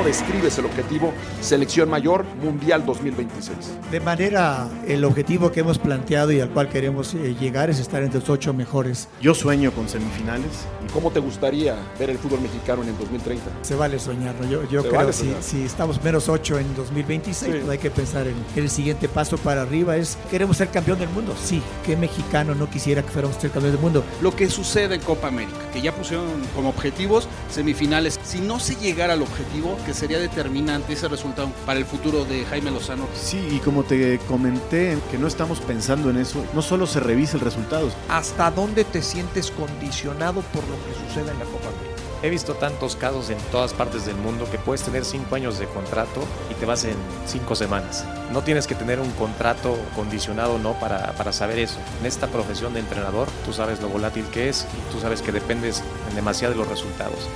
[0.00, 3.58] ¿Cómo describes el objetivo Selección Mayor Mundial 2026?
[3.90, 8.02] De manera, el objetivo que hemos planteado y al cual queremos eh, llegar es estar
[8.02, 9.08] entre los ocho mejores.
[9.20, 10.64] Yo sueño con semifinales.
[10.88, 13.44] ¿Y cómo te gustaría ver el fútbol mexicano en el 2030?
[13.60, 14.48] Se vale soñarlo.
[14.48, 17.58] Yo, yo creo que si, si, estamos menos ocho en 2026, sí.
[17.58, 19.98] pues hay que pensar en el siguiente paso para arriba.
[19.98, 21.34] Es, ¿queremos ser campeón del mundo?
[21.38, 21.60] Sí.
[21.84, 24.02] ¿Qué mexicano no quisiera que fuéramos ser campeón del mundo?
[24.22, 26.24] Lo que sucede en Copa América, que ya pusieron
[26.56, 28.18] como objetivos semifinales.
[28.24, 32.44] Si no se llegara al objetivo, que sería determinante ese resultado para el futuro de
[32.44, 33.08] Jaime Lozano.
[33.12, 37.36] Sí, y como te comenté, que no estamos pensando en eso, no solo se revisa
[37.36, 37.90] el resultado.
[38.08, 42.02] ¿Hasta dónde te sientes condicionado por lo que sucede en la Copa América?
[42.22, 45.66] He visto tantos casos en todas partes del mundo que puedes tener cinco años de
[45.66, 46.94] contrato y te vas en
[47.26, 48.04] cinco semanas.
[48.32, 51.78] No tienes que tener un contrato condicionado no para, para saber eso.
[51.98, 55.32] En esta profesión de entrenador, tú sabes lo volátil que es y tú sabes que
[55.32, 57.26] dependes en demasiado de los resultados.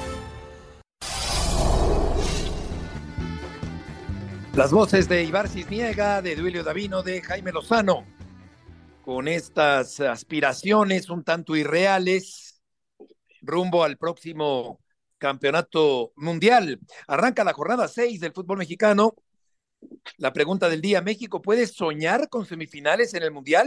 [4.57, 8.07] Las voces de Ibar Cisniega, de Duilio Davino, de Jaime Lozano,
[9.03, 12.63] con estas aspiraciones un tanto irreales
[13.43, 14.81] rumbo al próximo
[15.19, 16.79] campeonato mundial.
[17.09, 19.17] Arranca la jornada 6 del fútbol mexicano.
[20.19, 23.67] La pregunta del día, ¿México puede soñar con semifinales en el mundial?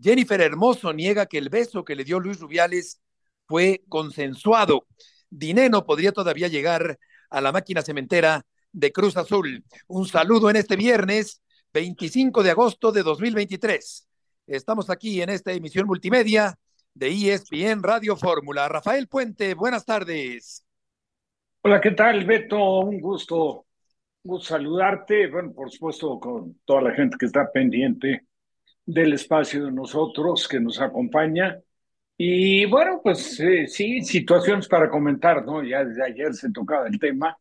[0.00, 3.00] Jennifer Hermoso niega que el beso que le dio Luis Rubiales
[3.48, 4.86] fue consensuado.
[5.28, 9.64] Dineno podría todavía llegar a la máquina cementera de Cruz Azul.
[9.86, 11.40] Un saludo en este viernes
[11.72, 14.08] 25 de agosto de 2023.
[14.46, 16.58] Estamos aquí en esta emisión multimedia
[16.92, 18.68] de ESPN Radio Fórmula.
[18.68, 20.66] Rafael Puente, buenas tardes.
[21.62, 22.80] Hola, ¿qué tal, Beto?
[22.80, 23.66] Un gusto,
[24.24, 25.28] un gusto saludarte.
[25.28, 28.26] Bueno, por supuesto, con toda la gente que está pendiente
[28.84, 31.58] del espacio de nosotros, que nos acompaña.
[32.18, 35.62] Y bueno, pues eh, sí, situaciones para comentar, ¿no?
[35.62, 37.38] Ya desde ayer se tocaba el tema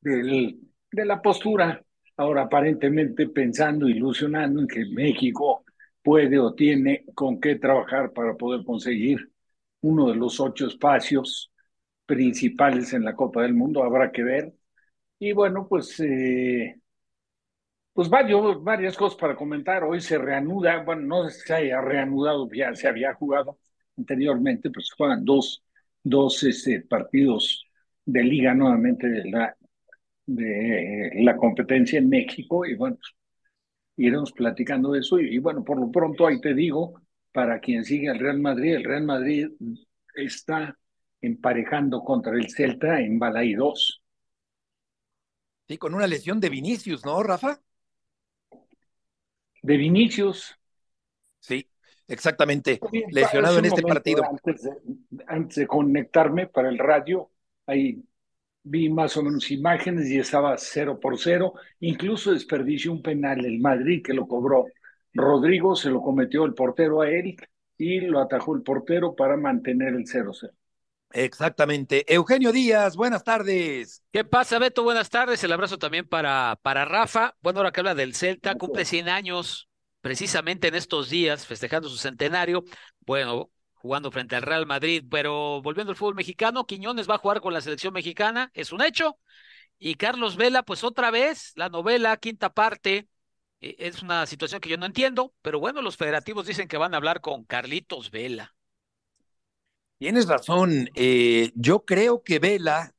[0.00, 0.60] del
[0.92, 1.82] de la postura,
[2.16, 5.64] ahora aparentemente pensando, ilusionando en que México
[6.02, 9.30] puede o tiene con qué trabajar para poder conseguir
[9.82, 11.52] uno de los ocho espacios
[12.06, 14.54] principales en la Copa del Mundo, habrá que ver.
[15.18, 16.80] Y bueno, pues, eh,
[17.92, 19.84] pues varios, varias cosas para comentar.
[19.84, 23.58] Hoy se reanuda, bueno, no se haya reanudado, ya se había jugado
[23.96, 25.64] anteriormente, pues juegan dos,
[26.02, 27.64] dos este, partidos
[28.04, 29.56] de liga nuevamente de la
[30.34, 32.98] de la competencia en México y bueno,
[33.96, 37.00] iremos platicando de eso y, y, bueno, por lo pronto ahí te digo,
[37.32, 39.48] para quien sigue al Real Madrid, el Real Madrid
[40.14, 40.76] está
[41.20, 44.02] emparejando contra el Celta en Balay 2.
[45.68, 47.60] Sí, con una lesión de Vinicius, ¿no, Rafa?
[49.62, 50.56] De Vinicius.
[51.38, 51.68] Sí,
[52.08, 52.80] exactamente.
[53.10, 54.24] Lesionado en este partido.
[54.24, 54.70] Antes de,
[55.26, 57.30] antes de conectarme para el radio,
[57.66, 58.02] ahí
[58.62, 63.58] vi más o menos imágenes y estaba cero por cero, incluso desperdició un penal el
[63.60, 64.66] Madrid que lo cobró
[65.12, 67.36] Rodrigo, se lo cometió el portero a él
[67.76, 70.50] y lo atajó el portero para mantener el 0-0.
[71.12, 72.04] Exactamente.
[72.12, 74.02] Eugenio Díaz, buenas tardes.
[74.12, 74.84] ¿Qué pasa, Beto?
[74.84, 75.42] Buenas tardes.
[75.42, 77.34] El abrazo también para, para Rafa.
[77.40, 79.68] Bueno, ahora que habla del Celta, cumple 100 años
[80.00, 82.62] precisamente en estos días, festejando su centenario.
[83.00, 87.40] Bueno, jugando frente al Real Madrid, pero volviendo al fútbol mexicano, Quiñones va a jugar
[87.40, 89.18] con la selección mexicana, es un hecho.
[89.78, 93.08] Y Carlos Vela, pues otra vez, la novela, quinta parte,
[93.62, 96.92] eh, es una situación que yo no entiendo, pero bueno, los federativos dicen que van
[96.92, 98.54] a hablar con Carlitos Vela.
[99.96, 102.92] Tienes razón, eh, yo creo que Vela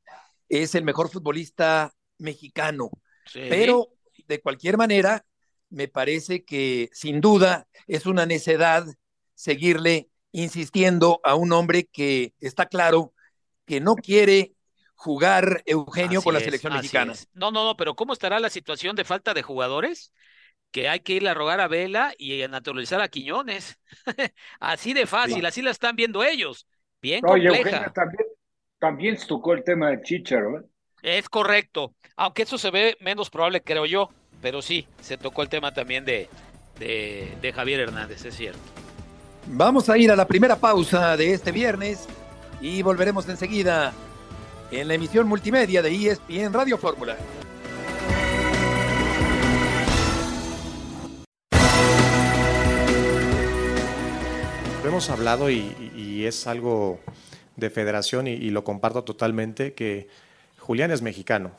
[0.48, 2.90] es el mejor futbolista mexicano,
[3.26, 3.42] sí.
[3.48, 3.88] pero
[4.26, 5.24] de cualquier manera,
[5.70, 8.84] me parece que sin duda es una necedad
[9.34, 13.12] seguirle insistiendo a un hombre que está claro
[13.66, 14.52] que no quiere
[14.94, 17.12] jugar Eugenio así con la es, selección mexicana.
[17.12, 17.28] Es.
[17.34, 20.12] No, no, no, pero ¿cómo estará la situación de falta de jugadores?
[20.70, 23.78] Que hay que ir a rogar a Vela y a naturalizar a Quiñones.
[24.60, 25.46] así de fácil, sí.
[25.46, 26.66] así la están viendo ellos.
[27.00, 27.58] Bien no, compleja.
[27.58, 28.26] Eugenio también,
[28.78, 30.60] también se tocó el tema de Chicharo.
[30.60, 30.62] ¿eh?
[31.02, 34.08] Es correcto, aunque eso se ve menos probable, creo yo,
[34.40, 36.28] pero sí, se tocó el tema también de,
[36.78, 38.60] de, de Javier Hernández, es cierto.
[39.48, 42.06] Vamos a ir a la primera pausa de este viernes
[42.60, 43.92] y volveremos enseguida
[44.70, 47.16] en la emisión multimedia de ESPN Radio Fórmula.
[54.84, 57.00] Hemos hablado y, y, es algo
[57.56, 60.08] de federación y, y lo comparto totalmente que
[60.58, 61.50] Julián es mexicano.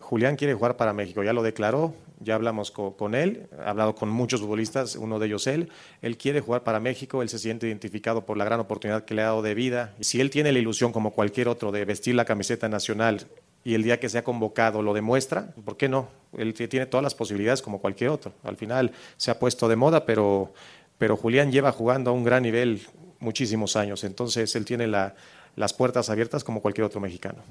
[0.00, 4.08] Julián quiere jugar para México, ya lo declaró, Ya hablamos con, él, he hablado con
[4.08, 5.68] muchos futbolistas, uno de ellos él.
[6.00, 9.22] Él quiere jugar para México, él se siente identificado por la gran oportunidad que le
[9.22, 9.94] ha dado de vida.
[9.98, 13.26] Y si él tiene la ilusión, como cualquier otro, de vestir la camiseta nacional
[13.64, 16.08] y el día que sea convocado lo demuestra, ¿por qué no?
[16.38, 18.32] Él tiene todas las posibilidades como cualquier otro.
[18.44, 20.52] Al final se ha puesto de moda, pero,
[20.96, 22.80] pero Julián lleva jugando a un gran nivel
[23.18, 27.42] muchísimos años, entonces él tiene las puertas abiertas como cualquier otro mexicano.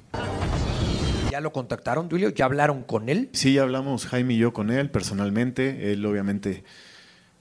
[1.32, 2.30] ¿Ya lo contactaron, Duilio?
[2.30, 3.30] ¿Ya hablaron con él?
[3.34, 5.92] Sí, ya hablamos Jaime y yo con él personalmente.
[5.92, 6.64] Él obviamente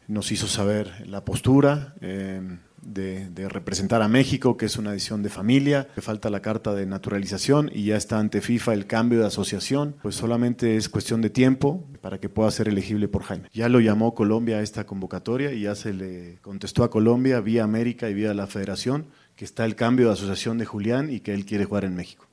[0.09, 1.95] nos hizo saber la postura.
[2.01, 2.41] Eh,
[2.85, 6.87] de, representar a México, que es una decisión de familia, que falta la carta de
[6.87, 11.31] naturalización y ya está ante FIFA el cambio de asociación, pues solamente es cuestión de
[11.31, 13.49] tiempo para que pueda ser elegible por Jaime.
[13.53, 17.65] Ya lo llamó Colombia a esta convocatoria y ya se le contestó a Colombia vía
[17.65, 21.35] América y vía la Federación que está el cambio de asociación de Julián y que
[21.35, 22.29] él quiere jugar en México.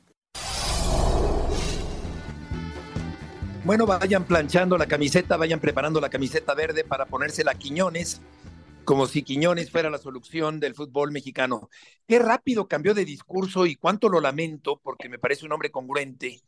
[3.63, 8.21] Bueno, vayan planchando la camiseta, vayan preparando la camiseta verde para ponérsela a Quiñones
[8.83, 11.69] como si Quiñones fuera la solución del fútbol mexicano.
[12.07, 16.41] Qué rápido cambió de discurso y cuánto lo lamento, porque me parece un hombre congruente.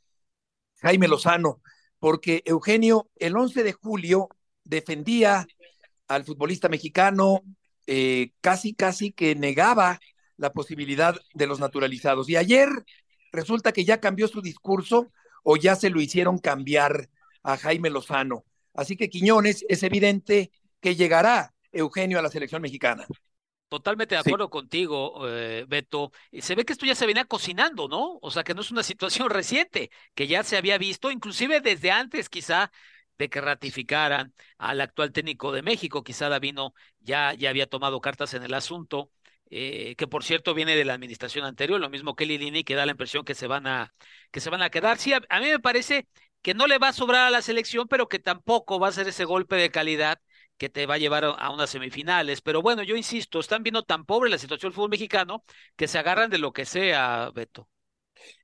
[0.81, 1.61] Jaime Lozano,
[1.99, 4.29] porque Eugenio el 11 de julio
[4.63, 5.47] defendía
[6.07, 7.43] al futbolista mexicano,
[7.87, 9.99] eh, casi, casi que negaba
[10.37, 12.29] la posibilidad de los naturalizados.
[12.29, 12.69] Y ayer
[13.31, 15.11] resulta que ya cambió su discurso
[15.43, 17.09] o ya se lo hicieron cambiar
[17.43, 18.45] a Jaime Lozano.
[18.73, 23.05] Así que Quiñones es evidente que llegará Eugenio a la selección mexicana.
[23.67, 26.11] Totalmente de acuerdo contigo, eh, Beto.
[26.39, 28.19] Se ve que esto ya se venía cocinando, ¿no?
[28.21, 31.89] O sea, que no es una situación reciente, que ya se había visto, inclusive desde
[31.89, 32.71] antes quizá
[33.17, 38.33] de que ratificaran al actual técnico de México, quizá Davino ya, ya había tomado cartas
[38.33, 39.11] en el asunto,
[39.55, 42.85] eh, que por cierto viene de la administración anterior, lo mismo que Lilini, que da
[42.85, 43.93] la impresión que se van a,
[44.31, 44.97] que se van a quedar.
[44.97, 46.07] Sí, a mí me parece
[46.41, 49.07] que no le va a sobrar a la selección, pero que tampoco va a ser
[49.07, 50.19] ese golpe de calidad
[50.57, 52.41] que te va a llevar a unas semifinales.
[52.41, 55.43] Pero bueno, yo insisto, están viendo tan pobre la situación del fútbol mexicano
[55.75, 57.69] que se agarran de lo que sea, Beto.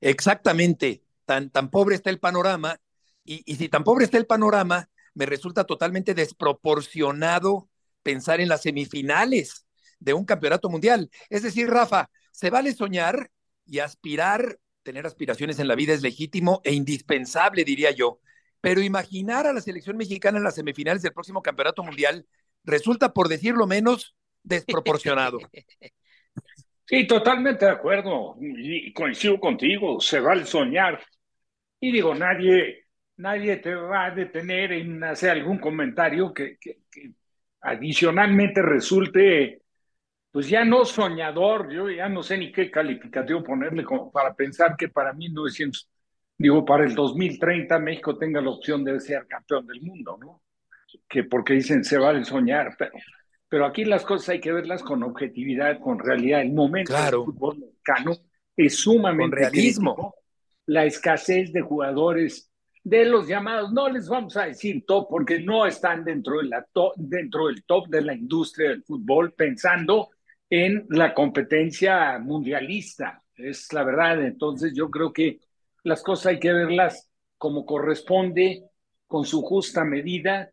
[0.00, 2.80] Exactamente, tan, tan pobre está el panorama.
[3.24, 7.68] Y, y si tan pobre está el panorama, me resulta totalmente desproporcionado
[8.02, 9.66] pensar en las semifinales
[10.00, 11.10] de un campeonato mundial.
[11.28, 13.30] Es decir, Rafa, se vale soñar
[13.64, 18.20] y aspirar, tener aspiraciones en la vida es legítimo e indispensable, diría yo
[18.60, 22.26] pero imaginar a la selección mexicana en las semifinales del próximo campeonato mundial
[22.64, 25.38] resulta, por decirlo menos, desproporcionado.
[26.86, 28.34] Sí, totalmente de acuerdo.
[28.40, 31.00] Y coincido contigo, se vale soñar.
[31.78, 32.86] Y digo, nadie,
[33.16, 36.80] nadie te va a detener en hacer algún comentario que, que,
[37.60, 39.62] adicionalmente resulte,
[40.30, 44.76] pues ya no soñador, yo ya no sé ni qué calificativo ponerle como para pensar
[44.76, 45.88] que para mí 1900
[46.40, 50.42] digo, para el 2030 México tenga la opción de ser campeón del mundo, ¿no?
[51.06, 52.92] Que porque dicen se vale soñar, pero,
[53.46, 56.40] pero aquí las cosas hay que verlas con objetividad, con realidad.
[56.40, 58.16] El momento del fútbol mexicano
[58.56, 60.14] es sumamente realismo.
[60.64, 62.50] La escasez de jugadores
[62.82, 66.66] de los llamados, no les vamos a decir top porque no están dentro, de la
[66.96, 70.08] dentro del top de la industria del fútbol pensando
[70.50, 73.22] en la competencia mundialista.
[73.36, 74.22] Es la verdad.
[74.24, 75.38] Entonces yo creo que
[75.84, 77.08] las cosas hay que verlas
[77.38, 78.64] como corresponde,
[79.06, 80.50] con su justa medida,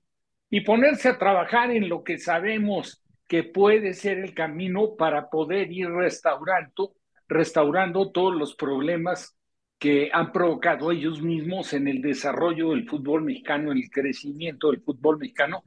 [0.49, 5.69] y ponerse a trabajar en lo que sabemos que puede ser el camino para poder
[5.71, 6.94] ir restaurando,
[7.27, 9.37] restaurando todos los problemas
[9.77, 14.81] que han provocado ellos mismos en el desarrollo del fútbol mexicano, en el crecimiento del
[14.81, 15.61] fútbol mexicano.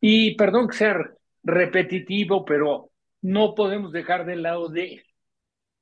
[0.00, 0.98] Y perdón que sea
[1.44, 2.90] repetitivo, pero
[3.24, 5.02] no podemos dejar de lado de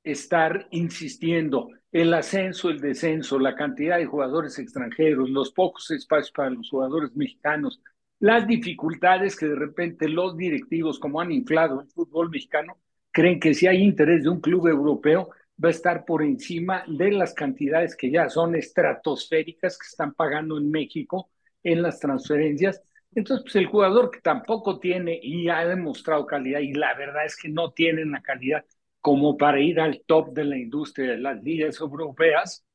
[0.01, 6.51] estar insistiendo el ascenso, el descenso, la cantidad de jugadores extranjeros, los pocos espacios para
[6.51, 7.81] los jugadores mexicanos,
[8.19, 12.77] las dificultades que de repente los directivos, como han inflado el fútbol mexicano,
[13.11, 15.31] creen que si hay interés de un club europeo,
[15.61, 20.57] va a estar por encima de las cantidades que ya son estratosféricas que están pagando
[20.57, 21.29] en México
[21.61, 22.81] en las transferencias.
[23.15, 27.35] Entonces, pues el jugador que tampoco tiene y ha demostrado calidad, y la verdad es
[27.37, 28.65] que no tienen la calidad
[29.01, 32.65] como para ir al top de la industria de las ligas europeas,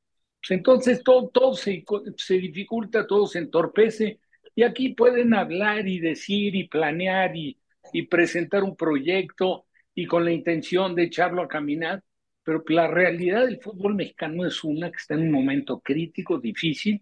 [0.41, 1.83] pues entonces todo, todo se,
[2.17, 4.19] se dificulta, todo se entorpece.
[4.55, 7.59] Y aquí pueden hablar y decir y planear y,
[7.93, 9.65] y presentar un proyecto
[9.95, 12.03] y con la intención de echarlo a caminar,
[12.43, 17.01] pero la realidad del fútbol mexicano es una que está en un momento crítico, difícil,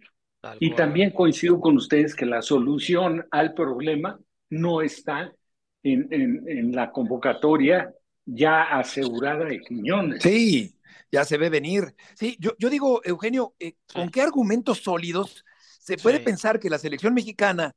[0.60, 5.32] y también coincido con ustedes que la solución al problema no está
[5.84, 7.94] en, en, en la convocatoria
[8.26, 10.22] ya asegurada de Quiñones.
[10.22, 10.76] Sí,
[11.12, 11.96] ya se ve venir.
[12.16, 15.44] Sí, yo, yo digo, Eugenio, eh, ¿con qué argumentos sólidos
[15.80, 17.72] Se puede pensar que la selección mexicana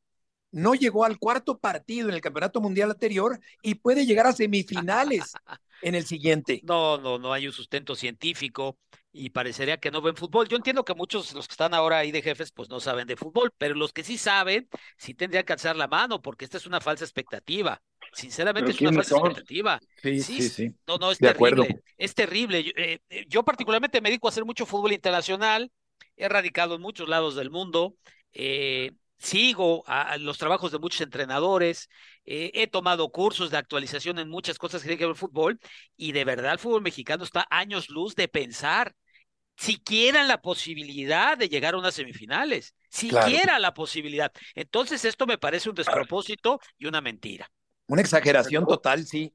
[0.52, 5.32] no llegó al cuarto partido en el Campeonato Mundial anterior y puede llegar a semifinales
[5.82, 6.60] en el siguiente.
[6.64, 8.78] No, no, no hay un sustento científico
[9.12, 10.48] y parecería que no ven fútbol.
[10.48, 13.06] Yo entiendo que muchos de los que están ahora ahí de jefes pues no saben
[13.06, 16.56] de fútbol, pero los que sí saben sí tendrían que alzar la mano porque esta
[16.56, 17.80] es una falsa expectativa.
[18.12, 19.80] Sinceramente es una falsa expectativa.
[20.02, 21.82] Sí, sí, sí, No, no, es terrible.
[21.96, 22.62] Es terrible.
[22.62, 25.70] Yo, eh, yo, particularmente me dedico a hacer mucho fútbol internacional.
[26.16, 27.96] He radicado en muchos lados del mundo.
[28.32, 31.88] Eh, sigo a, los trabajos de muchos entrenadores,
[32.24, 35.28] eh, he tomado cursos de actualización en muchas cosas que tienen que ver con el
[35.28, 35.60] fútbol
[35.96, 38.94] y de verdad el fútbol mexicano está años luz de pensar
[39.56, 44.32] siquiera la posibilidad de llegar a unas semifinales, siquiera la posibilidad.
[44.54, 47.50] Entonces esto me parece un despropósito y una mentira.
[47.86, 49.34] Una exageración total, sí.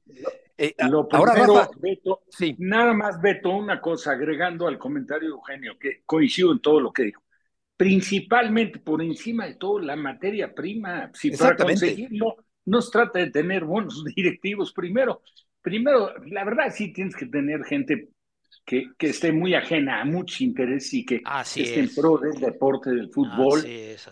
[0.58, 2.56] Eh, ahora, Beto, sí.
[2.58, 6.92] nada más, Beto, una cosa, agregando al comentario de Eugenio, que coincido en todo lo
[6.92, 7.25] que dijo
[7.76, 11.10] principalmente por encima de todo la materia prima.
[11.14, 15.22] Si para conseguirlo no se trata de tener buenos directivos primero.
[15.62, 18.10] Primero, la verdad sí tienes que tener gente
[18.64, 21.22] que, que esté muy ajena a mucho interés y que
[21.56, 23.64] esté en pro del deporte del fútbol,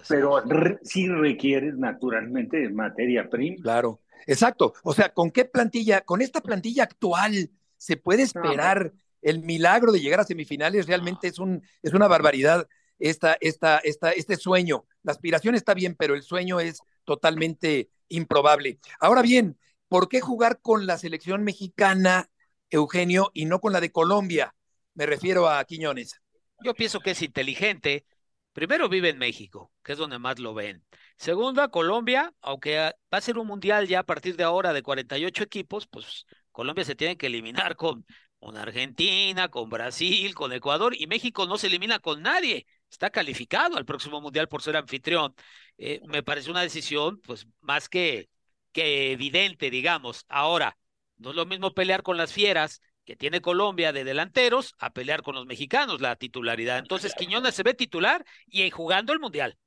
[0.08, 0.42] pero
[0.82, 3.56] sí requieres naturalmente de materia prima.
[3.62, 4.74] Claro, exacto.
[4.82, 8.92] O sea, ¿con qué plantilla, con esta plantilla actual se puede esperar
[9.22, 10.86] el milagro de llegar a semifinales?
[10.86, 12.68] Realmente es, un, es una barbaridad
[13.04, 14.86] esta, esta, esta, este sueño.
[15.02, 18.78] La aspiración está bien, pero el sueño es totalmente improbable.
[18.98, 19.58] Ahora bien,
[19.88, 22.30] ¿por qué jugar con la selección mexicana,
[22.70, 24.54] Eugenio, y no con la de Colombia?
[24.94, 26.22] Me refiero a Quiñones.
[26.64, 28.06] Yo pienso que es inteligente.
[28.54, 30.82] Primero vive en México, que es donde más lo ven.
[31.18, 34.82] Segundo, a Colombia, aunque va a ser un mundial ya a partir de ahora de
[34.82, 38.06] 48 equipos, pues Colombia se tiene que eliminar con,
[38.38, 43.76] con Argentina, con Brasil, con Ecuador, y México no se elimina con nadie está calificado
[43.76, 45.34] al próximo mundial por ser anfitrión.
[45.78, 48.30] Eh, me parece una decisión, pues, más que,
[48.72, 50.24] que evidente, digamos.
[50.28, 50.78] Ahora,
[51.18, 55.22] no es lo mismo pelear con las fieras que tiene Colombia de delanteros a pelear
[55.22, 56.78] con los mexicanos la titularidad.
[56.78, 59.58] Entonces, Quiñones se ve titular y jugando el mundial.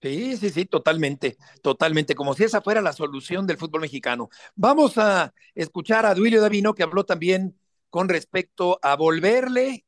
[0.00, 4.30] Sí, sí, sí, totalmente, totalmente, como si esa fuera la solución del fútbol mexicano.
[4.56, 7.56] Vamos a escuchar a Duilio Davino, que habló también
[7.88, 9.84] con respecto a volverle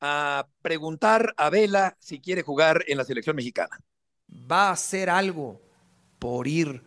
[0.00, 3.78] a preguntar a Vela si quiere jugar en la selección mexicana.
[4.50, 5.62] ¿Va a hacer algo
[6.18, 6.82] por ir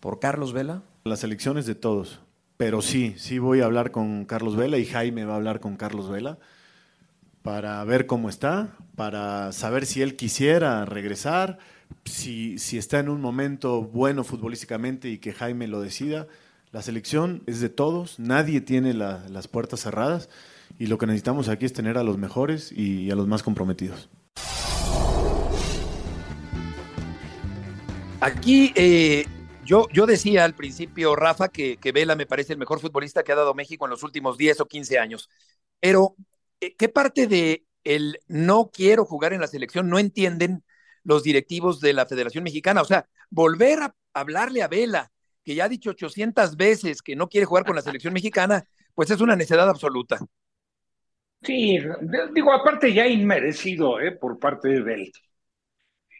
[0.00, 0.82] por Carlos Vela?
[1.04, 2.20] Las elecciones de todos,
[2.56, 5.76] pero sí, sí voy a hablar con Carlos Vela y Jaime va a hablar con
[5.76, 6.38] Carlos Vela
[7.42, 11.58] para ver cómo está, para saber si él quisiera regresar,
[12.06, 16.26] si, si está en un momento bueno futbolísticamente y que Jaime lo decida.
[16.72, 20.30] La selección es de todos, nadie tiene las puertas cerradas
[20.78, 24.10] y lo que necesitamos aquí es tener a los mejores y a los más comprometidos.
[28.20, 29.26] Aquí eh,
[29.64, 33.32] yo, yo decía al principio, Rafa, que, que, Vela me parece el mejor futbolista que
[33.32, 35.28] ha dado México en los últimos 10 o 15 años.
[35.80, 36.16] Pero,
[36.60, 40.64] eh, ¿qué parte de el no quiero jugar en la selección no entienden
[41.02, 42.80] los directivos de la Federación Mexicana?
[42.80, 45.12] O sea, volver a hablarle a Vela,
[45.44, 48.64] que ya ha dicho 800 veces que no quiere jugar con la selección mexicana,
[48.94, 50.18] pues es una necedad absoluta.
[51.44, 51.78] Sí,
[52.34, 54.12] digo, aparte ya inmerecido ¿eh?
[54.12, 55.14] por parte de Belt.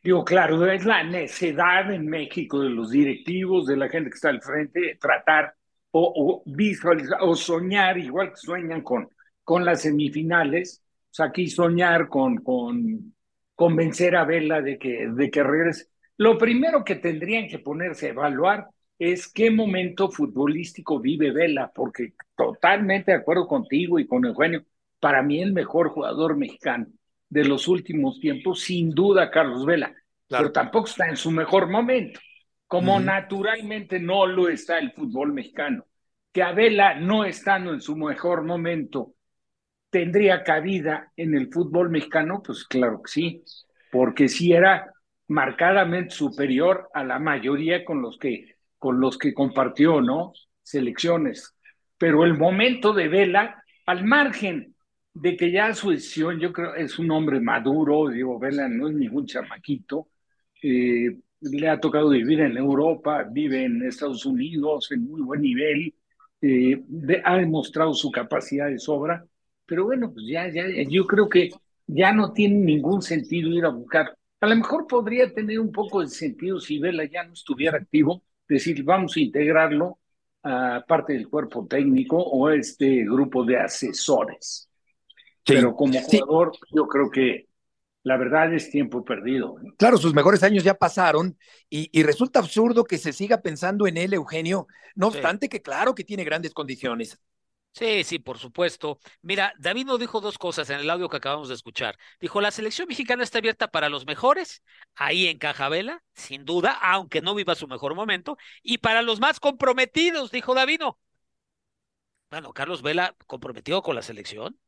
[0.03, 4.29] Digo, claro, es la necedad en México de los directivos, de la gente que está
[4.29, 5.55] al frente, tratar
[5.93, 9.09] o, visualizar o soñar, igual que sueñan con,
[9.43, 13.15] con las semifinales, o sea, aquí soñar con, con
[13.55, 15.87] convencer a Vela de que, de que regrese.
[16.19, 22.13] Lo primero que tendrían que ponerse a evaluar es qué momento futbolístico vive Vela, porque
[22.37, 24.65] totalmente de acuerdo contigo y con Eugenio,
[25.05, 26.87] para mí el mejor jugador mexicano
[27.29, 29.95] de los últimos tiempos, sin duda Carlos Vela,
[30.27, 32.19] pero tampoco está en su mejor momento,
[32.67, 35.85] como naturalmente no lo está el fútbol mexicano.
[36.33, 39.13] Que a Vela no estando en su mejor momento
[39.91, 43.45] tendría cabida en el fútbol mexicano, pues claro que sí,
[43.93, 44.91] porque sí era
[45.29, 50.33] marcadamente superior a la mayoría con los que con los que compartió, ¿no?
[50.63, 51.55] Selecciones.
[51.99, 54.74] Pero el momento de Vela, al margen
[55.15, 58.95] de que ya su decisión, yo creo, es un hombre maduro, digo, Vela no es
[58.95, 60.09] ningún chamaquito,
[60.63, 65.95] eh, le ha tocado vivir en Europa, vive en Estados Unidos en muy buen nivel,
[66.43, 66.83] eh,
[67.25, 69.25] ha demostrado su capacidad de sobra,
[69.67, 71.51] pero bueno, pues ya, ya, yo creo que
[71.87, 74.17] ya no tiene ningún sentido ir a buscar.
[74.41, 78.23] A lo mejor podría tener un poco de sentido si Vela ya no estuviera activo,
[78.49, 79.99] decir, vamos a integrarlo
[80.43, 84.69] a parte del cuerpo técnico o a este grupo de asesores
[85.45, 87.49] pero como jugador, yo creo que
[88.03, 89.57] la verdad es tiempo perdido.
[89.79, 91.39] Claro, sus mejores años ya pasaron
[91.71, 96.05] y, resulta absurdo que se siga pensando en él, Eugenio, no obstante que claro que
[96.05, 97.19] tiene grandes condiciones.
[97.73, 99.01] Sí, sí, por supuesto.
[99.21, 101.99] Mira, David nos dijo dos cosas en el audio que acabamos de escuchar.
[102.21, 104.63] Dijo, la selección mexicana está abierta para los mejores,
[104.95, 109.41] ahí en Cajabela, sin duda, aunque no viva su mejor momento, y para los más
[109.41, 111.01] comprometidos, dijo Davino.
[112.31, 114.59] Bueno, Carlos Vela comprometido con la selección.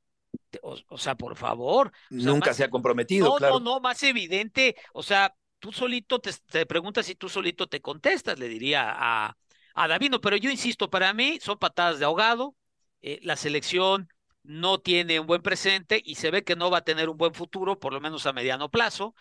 [0.62, 1.92] O, sea, por favor.
[2.10, 3.60] Nunca se ha comprometido, no, claro.
[3.60, 4.76] No, no, más evidente.
[4.92, 9.36] O sea, tú solito te, te preguntas si tú solito te contestas, le diría a,
[9.74, 12.54] a Davino, pero yo insisto, para mí son patadas de ahogado
[13.02, 14.08] eh, la selección
[14.42, 17.34] no tiene un buen presente y se ve que no va a tener un buen
[17.34, 19.14] futuro, por lo menos a mediano plazo,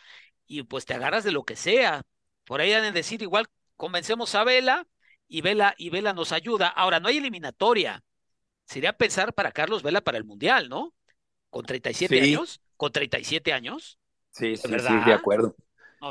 [0.47, 2.03] y pues te agarras de lo que sea.
[2.45, 4.87] Por ahí han de decir, igual convencemos a Vela
[5.27, 6.67] y Vela y Vela nos ayuda.
[6.67, 8.03] Ahora, no hay eliminatoria.
[8.65, 10.93] Sería pensar para Carlos Vela para el Mundial, ¿no?
[11.55, 13.97] Con 37 años, con 37 años.
[14.31, 15.55] Sí, sí, sí, de acuerdo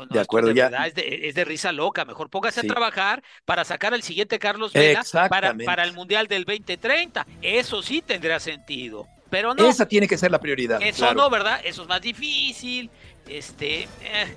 [0.09, 0.67] de acuerdo, ya.
[0.87, 2.05] es, de, risa loca.
[2.05, 6.43] Mejor póngase a trabajar para sacar al siguiente Carlos Vela para, para el Mundial del
[6.43, 7.25] 2030.
[7.41, 9.07] Eso sí tendrá sentido.
[9.29, 9.67] Pero no.
[9.67, 10.81] Esa tiene que ser la prioridad.
[10.81, 11.61] Eso no, ¿verdad?
[11.63, 12.89] Eso es más difícil.
[13.27, 14.35] Este, eh,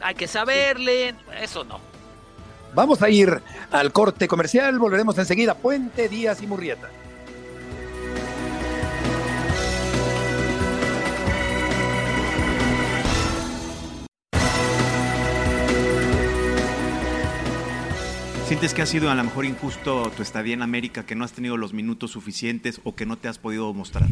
[0.00, 1.14] hay que saberle.
[1.40, 1.80] Eso no.
[2.74, 4.78] Vamos a ir al corte comercial.
[4.78, 5.54] Volveremos enseguida.
[5.54, 6.90] Puente, Díaz y Murrieta.
[18.48, 21.34] ¿Sientes que ha sido a lo mejor injusto tu estadía en América, que no has
[21.34, 24.08] tenido los minutos suficientes o que no te has podido mostrar?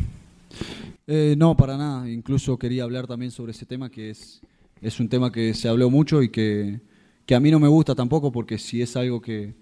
[1.06, 2.10] Eh, no, para nada.
[2.10, 4.42] Incluso quería hablar también sobre ese tema, que es,
[4.82, 6.80] es un tema que se habló mucho y que,
[7.24, 9.54] que a mí no me gusta tampoco, porque si es algo que,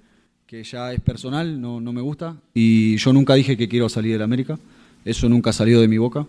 [0.45, 2.37] que ya es personal, no, no, me gusta.
[2.53, 4.59] Y yo nunca dije que quiero salir de América.
[5.05, 6.27] Eso nunca ha salido de mi boca.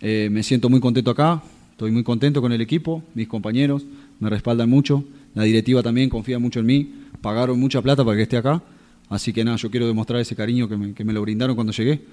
[0.00, 3.84] Eh, me siento muy contento acá, estoy muy contento con el equipo, mis compañeros
[4.20, 5.02] me respaldan mucho,
[5.34, 8.60] la directiva también confía mucho en mí pagaron mucha plata para que esté acá.
[9.08, 12.04] Así que nada, yo quiero demostrar ese cariño que me, lo brindaron cuando llegué.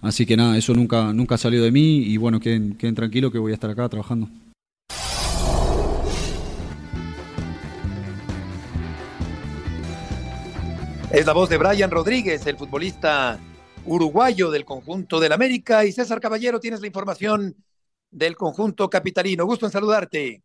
[0.00, 3.38] Así que nada, eso nunca, nunca salió de mí y bueno, queden, queden tranquilos que
[3.38, 4.30] voy a estar acá trabajando.
[11.10, 13.38] Es la voz de Brian Rodríguez, el futbolista
[13.84, 15.84] uruguayo del conjunto del América.
[15.84, 17.54] Y César Caballero, tienes la información
[18.10, 19.44] del conjunto capitalino.
[19.44, 20.43] Gusto en saludarte.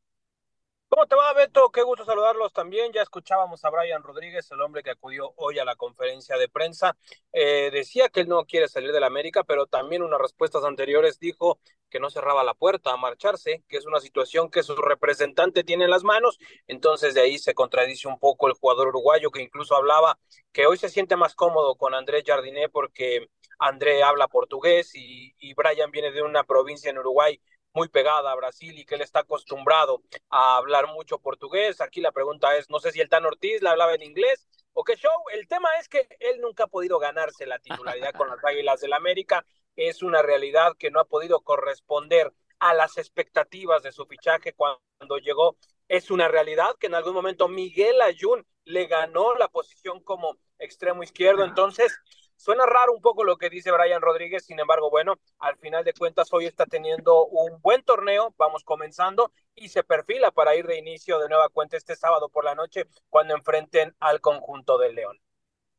[0.89, 1.69] ¿Cómo te va, Beto?
[1.69, 2.91] Qué gusto saludarlos también.
[2.91, 6.97] Ya escuchábamos a Brian Rodríguez, el hombre que acudió hoy a la conferencia de prensa.
[7.31, 11.19] Eh, decía que él no quiere salir de la América, pero también unas respuestas anteriores
[11.19, 11.59] dijo
[11.91, 15.83] que no cerraba la puerta a marcharse, que es una situación que su representante tiene
[15.83, 16.39] en las manos.
[16.65, 20.17] Entonces de ahí se contradice un poco el jugador uruguayo que incluso hablaba
[20.51, 23.27] que hoy se siente más cómodo con Andrés Jardiné porque
[23.59, 27.39] André habla portugués y, y Brian viene de una provincia en Uruguay
[27.73, 31.81] muy pegada a Brasil y que él está acostumbrado a hablar mucho portugués.
[31.81, 34.83] Aquí la pregunta es, no sé si el Tan Ortiz le hablaba en inglés o
[34.83, 35.11] qué show.
[35.33, 38.93] El tema es que él nunca ha podido ganarse la titularidad con las Águilas del
[38.93, 39.45] América.
[39.75, 45.17] Es una realidad que no ha podido corresponder a las expectativas de su fichaje cuando
[45.17, 45.57] llegó.
[45.87, 51.03] Es una realidad que en algún momento Miguel Ayun le ganó la posición como extremo
[51.03, 51.43] izquierdo.
[51.43, 51.97] Entonces,
[52.39, 55.91] Suena raro un poco lo que dice Brian Rodríguez, sin embargo, bueno, al final de
[55.91, 60.77] cuentas hoy está teniendo un buen torneo, vamos comenzando y se perfila para ir de
[60.77, 65.19] inicio de nueva cuenta este sábado por la noche cuando enfrenten al conjunto del León.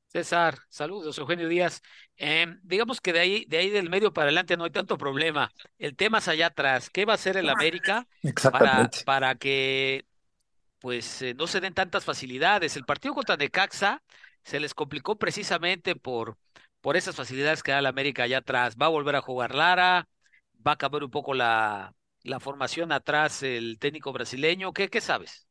[0.09, 1.81] César, saludos, Eugenio Díaz.
[2.19, 5.51] Em, digamos que de ahí, de ahí del medio para adelante no hay tanto problema.
[5.79, 6.91] El tema es allá atrás.
[6.91, 8.07] ¿Qué va a hacer el América
[8.53, 10.05] para, para que
[10.79, 12.77] pues eh, no se den tantas facilidades?
[12.77, 14.03] El partido contra Necaxa
[14.43, 16.37] se les complicó precisamente por,
[16.81, 18.77] por esas facilidades que da la América allá atrás.
[18.81, 20.09] Va a volver a jugar Lara,
[20.67, 24.73] va a cambiar un poco la, la formación atrás el técnico brasileño.
[24.73, 25.47] ¿Qué, qué sabes?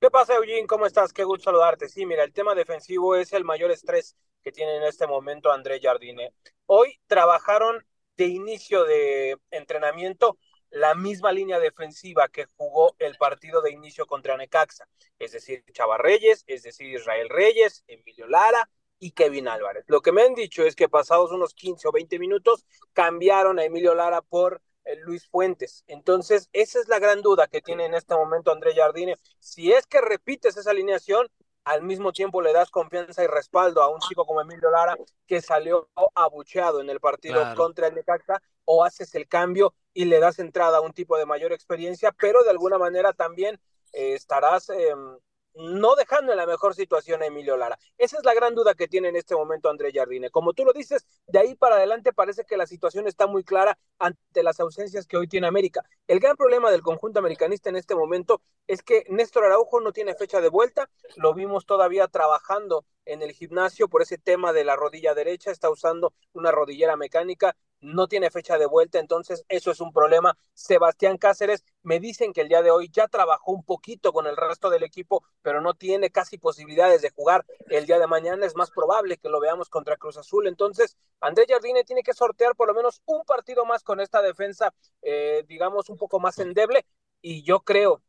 [0.00, 0.66] ¿Qué pasa, Eugene?
[0.66, 1.12] ¿Cómo estás?
[1.12, 1.88] Qué gusto saludarte.
[1.88, 5.78] Sí, mira, el tema defensivo es el mayor estrés que tiene en este momento André
[5.82, 6.32] Jardine.
[6.66, 7.84] Hoy trabajaron
[8.16, 10.38] de inicio de entrenamiento
[10.70, 15.98] la misma línea defensiva que jugó el partido de inicio contra Necaxa, es decir, Chava
[15.98, 19.84] Reyes, es decir, Israel Reyes, Emilio Lara y Kevin Álvarez.
[19.88, 23.64] Lo que me han dicho es que pasados unos 15 o 20 minutos cambiaron a
[23.64, 25.82] Emilio Lara por eh, Luis Fuentes.
[25.88, 29.16] Entonces, esa es la gran duda que tiene en este momento André Jardine.
[29.38, 31.28] Si es que repites esa alineación,
[31.64, 35.40] al mismo tiempo le das confianza y respaldo a un chico como Emilio Lara que
[35.40, 40.38] salió abucheado en el partido contra el Necaxa o haces el cambio y le das
[40.38, 43.60] entrada a un tipo de mayor experiencia, pero de alguna manera también
[43.92, 45.18] eh, estarás em,
[45.54, 47.78] no dejando en la mejor situación a Emilio Lara.
[47.98, 50.30] Esa es la gran duda que tiene en este momento André Jardine.
[50.30, 53.78] Como tú lo dices, de ahí para adelante parece que la situación está muy clara
[53.98, 55.82] ante las ausencias que hoy tiene América.
[56.06, 60.14] El gran problema del conjunto americanista en este momento es que Néstor Araujo no tiene
[60.14, 64.76] fecha de vuelta, lo vimos todavía trabajando en el gimnasio por ese tema de la
[64.76, 69.80] rodilla derecha, está usando una rodillera mecánica, no tiene fecha de vuelta, entonces eso es
[69.80, 70.36] un problema.
[70.54, 74.36] Sebastián Cáceres, me dicen que el día de hoy ya trabajó un poquito con el
[74.36, 77.44] resto del equipo, pero no tiene casi posibilidades de jugar.
[77.68, 81.46] El día de mañana, es más probable que lo veamos contra Cruz Azul, entonces André
[81.48, 85.88] Jardine tiene que sortear por lo menos un partido más con esta defensa, eh, digamos,
[85.88, 86.86] un poco más endeble,
[87.22, 88.02] y yo creo,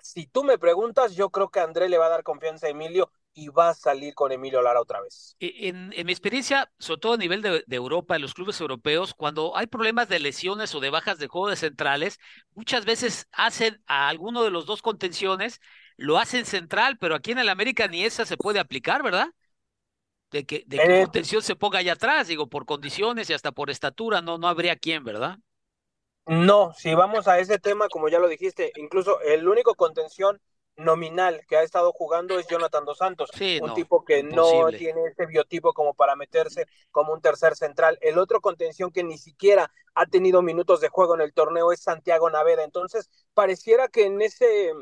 [0.00, 3.10] si tú me preguntas, yo creo que André le va a dar confianza a Emilio
[3.34, 5.36] y va a salir con Emilio Lara otra vez.
[5.40, 9.56] E, en, mi experiencia, sobre todo a nivel de, Europa, en los clubes europeos, cuando
[9.56, 12.18] hay problemas de lesiones o de bajas de juego de centrales,
[12.54, 15.60] muchas veces hacen a alguno de los dos contenciones,
[15.96, 19.28] lo hacen central, pero aquí en el América ni esa se puede aplicar, ¿verdad?
[20.30, 23.52] De que, de que eh, contención se ponga allá atrás, digo, por condiciones y hasta
[23.52, 25.38] por estatura, no, no habría quien, ¿verdad?
[26.26, 30.40] No, si vamos a ese tema, como ya lo dijiste, incluso el único contención
[30.76, 33.30] nominal que ha estado jugando es Jonathan Dos Santos,
[33.62, 37.98] un tipo que no tiene ese biotipo como para meterse como un tercer central.
[38.00, 41.80] El otro contención que ni siquiera ha tenido minutos de juego en el torneo es
[41.80, 42.64] Santiago Naveda.
[42.64, 44.72] Entonces, pareciera que en ese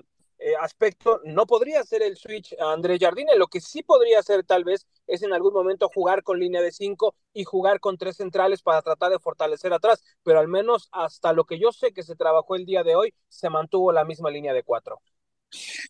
[0.44, 3.36] eh, aspecto no podría hacer el switch a Andrés Jardine.
[3.36, 6.72] Lo que sí podría hacer tal vez es en algún momento jugar con línea de
[6.72, 11.32] cinco y jugar con tres centrales para tratar de fortalecer atrás, pero al menos hasta
[11.32, 14.30] lo que yo sé que se trabajó el día de hoy, se mantuvo la misma
[14.30, 15.00] línea de cuatro.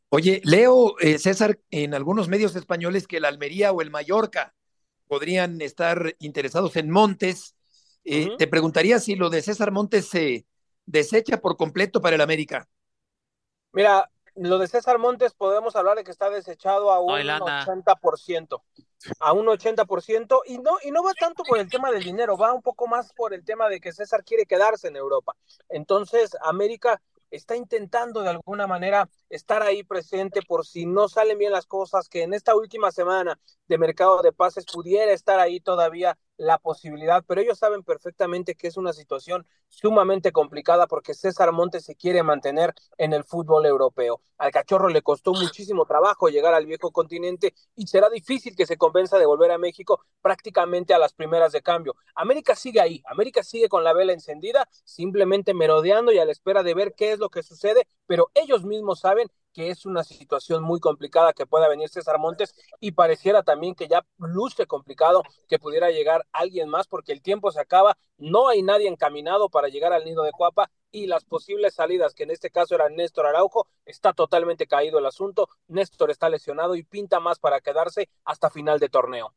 [0.09, 4.55] Oye, leo, eh, César, en algunos medios españoles que el Almería o el Mallorca
[5.07, 7.55] podrían estar interesados en Montes.
[8.05, 10.47] Eh, te preguntaría si lo de César Montes se
[10.87, 12.69] desecha por completo para el América.
[13.73, 18.63] Mira, lo de César Montes podemos hablar de que está desechado a un 80%.
[19.21, 20.41] A un 80%.
[20.47, 23.13] Y no, y no va tanto por el tema del dinero, va un poco más
[23.13, 25.37] por el tema de que César quiere quedarse en Europa.
[25.69, 31.53] Entonces, América está intentando de alguna manera estar ahí presente por si no salen bien
[31.53, 36.19] las cosas, que en esta última semana de mercado de pases pudiera estar ahí todavía
[36.37, 41.85] la posibilidad, pero ellos saben perfectamente que es una situación sumamente complicada porque César Montes
[41.85, 44.21] se quiere mantener en el fútbol europeo.
[44.39, 48.77] Al cachorro le costó muchísimo trabajo llegar al viejo continente y será difícil que se
[48.77, 51.97] convenza de volver a México prácticamente a las primeras de cambio.
[52.15, 56.63] América sigue ahí, América sigue con la vela encendida, simplemente merodeando y a la espera
[56.63, 60.63] de ver qué es lo que sucede, pero ellos mismos saben que es una situación
[60.63, 65.59] muy complicada que pueda venir César Montes y pareciera también que ya luce complicado que
[65.59, 69.93] pudiera llegar alguien más porque el tiempo se acaba, no hay nadie encaminado para llegar
[69.93, 73.67] al nido de Cuapa y las posibles salidas, que en este caso era Néstor Araujo,
[73.87, 78.79] está totalmente caído el asunto, Néstor está lesionado y pinta más para quedarse hasta final
[78.79, 79.35] de torneo.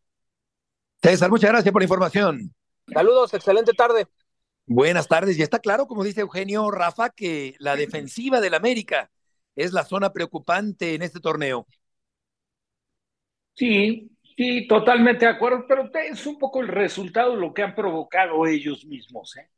[1.02, 2.54] César, muchas gracias por la información.
[2.92, 4.08] Saludos, excelente tarde.
[4.68, 9.12] Buenas tardes, y está claro, como dice Eugenio Rafa, que la defensiva del América
[9.56, 11.68] es la zona preocupante en este torneo.
[13.54, 18.46] Sí, sí, totalmente de acuerdo, pero es un poco el resultado lo que han provocado
[18.46, 19.50] ellos mismos, ¿eh?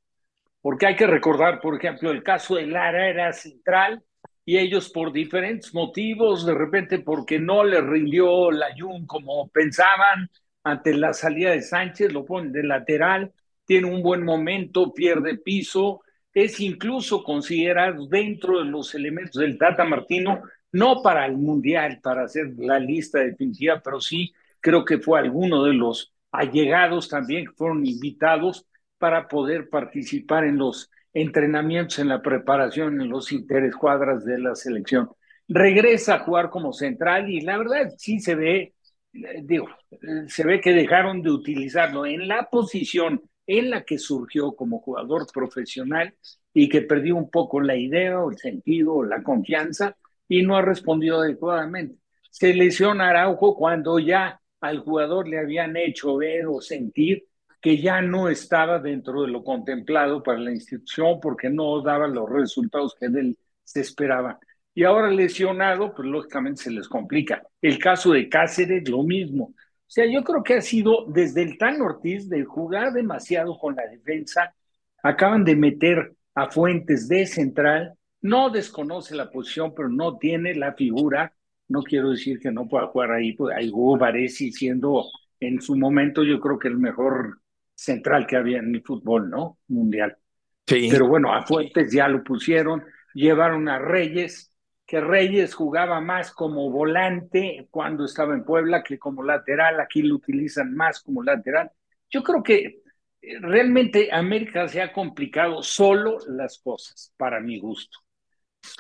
[0.62, 4.04] Porque hay que recordar, por ejemplo, el caso de Lara era central
[4.46, 10.30] y ellos por diferentes motivos, de repente porque no les rindió la Jun como pensaban
[10.64, 13.34] ante la salida de Sánchez, lo ponen de lateral,
[13.66, 16.02] tiene un buen momento, pierde piso,
[16.44, 22.26] es incluso considerado dentro de los elementos del Tata Martino, no para el Mundial, para
[22.26, 27.54] hacer la lista definitiva, pero sí creo que fue alguno de los allegados también que
[27.54, 28.68] fueron invitados
[29.00, 35.10] para poder participar en los entrenamientos, en la preparación, en los interescuadras de la selección.
[35.48, 38.76] Regresa a jugar como central y la verdad sí se ve,
[39.12, 43.98] eh, digo, eh, se ve que dejaron de utilizarlo en la posición en la que
[43.98, 46.14] surgió como jugador profesional
[46.54, 49.96] y que perdió un poco la idea o el sentido o la confianza
[50.28, 51.96] y no ha respondido adecuadamente.
[52.30, 57.26] Se lesiona Araujo cuando ya al jugador le habían hecho ver o sentir
[57.62, 62.30] que ya no estaba dentro de lo contemplado para la institución porque no daba los
[62.30, 64.38] resultados que de él se esperaban.
[64.74, 67.42] Y ahora lesionado, pues lógicamente se les complica.
[67.62, 69.56] El caso de Cáceres, lo mismo.
[69.88, 73.76] O sea, yo creo que ha sido desde el Tan Ortiz de jugar demasiado con
[73.76, 74.54] la defensa.
[75.02, 77.94] Acaban de meter a Fuentes de central.
[78.22, 81.34] No desconoce la posición, pero no tiene la figura.
[81.70, 83.32] No quiero decir que no pueda jugar ahí.
[83.34, 85.06] Pues ahí jugó Varesi siendo
[85.40, 87.40] en su momento, yo creo que el mejor
[87.74, 89.60] central que había en el fútbol, ¿no?
[89.68, 90.18] Mundial.
[90.66, 90.90] Sí.
[90.92, 94.52] Pero bueno, a Fuentes ya lo pusieron, llevaron a Reyes,
[94.88, 100.16] que Reyes jugaba más como volante cuando estaba en Puebla que como lateral, aquí lo
[100.16, 101.70] utilizan más como lateral.
[102.10, 102.84] Yo creo que
[103.22, 108.00] eh, realmente América se ha complicado solo las cosas, para mi gusto.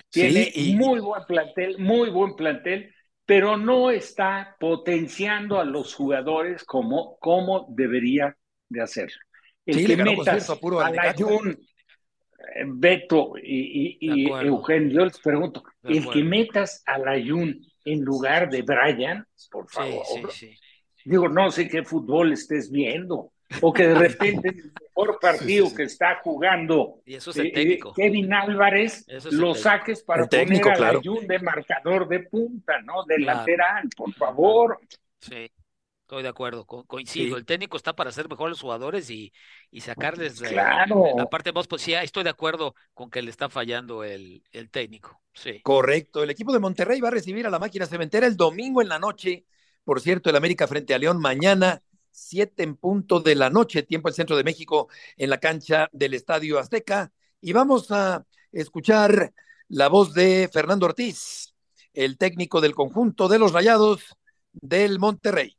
[0.10, 2.93] Tiene muy buen plantel, muy buen plantel,
[3.26, 8.38] pero no está potenciando a los jugadores como, como debería
[8.70, 9.20] de hacerlo.
[9.65, 11.58] El que metas a eh,
[12.65, 18.62] Beto y, Eugenio, yo les pregunto, el que metas a la Jun en lugar de
[18.62, 20.04] Brian, por favor.
[21.06, 25.84] Digo, no sé qué fútbol estés viendo o que de repente el mejor partido que
[25.84, 27.93] está jugando y eso es el eh, técnico.
[27.93, 33.04] Kevin Álvarez lo saques para poner a la de marcador de punta, ¿no?
[33.06, 34.80] De lateral, por favor.
[35.19, 35.50] Sí.
[36.08, 37.36] Estoy de acuerdo, coincido.
[37.36, 39.34] El técnico está para hacer mejor a los jugadores y,
[39.70, 41.04] y sacarles claro.
[41.17, 44.70] la parte más pues sí, estoy de acuerdo con que le está fallando el, el
[44.70, 45.22] técnico.
[45.34, 45.60] Sí.
[45.62, 46.24] Correcto.
[46.24, 49.00] El equipo de Monterrey va a recibir a la máquina cementera el domingo en la
[49.00, 49.48] noche.
[49.84, 54.08] Por cierto, el América frente a León mañana siete en punto de la noche, tiempo
[54.08, 57.12] el centro de México, en la cancha del Estadio Azteca.
[57.41, 59.34] Y vamos a escuchar
[59.67, 61.54] la voz de Fernando Ortiz,
[61.93, 64.15] el técnico del conjunto de los Rayados
[64.54, 65.57] del Monterrey.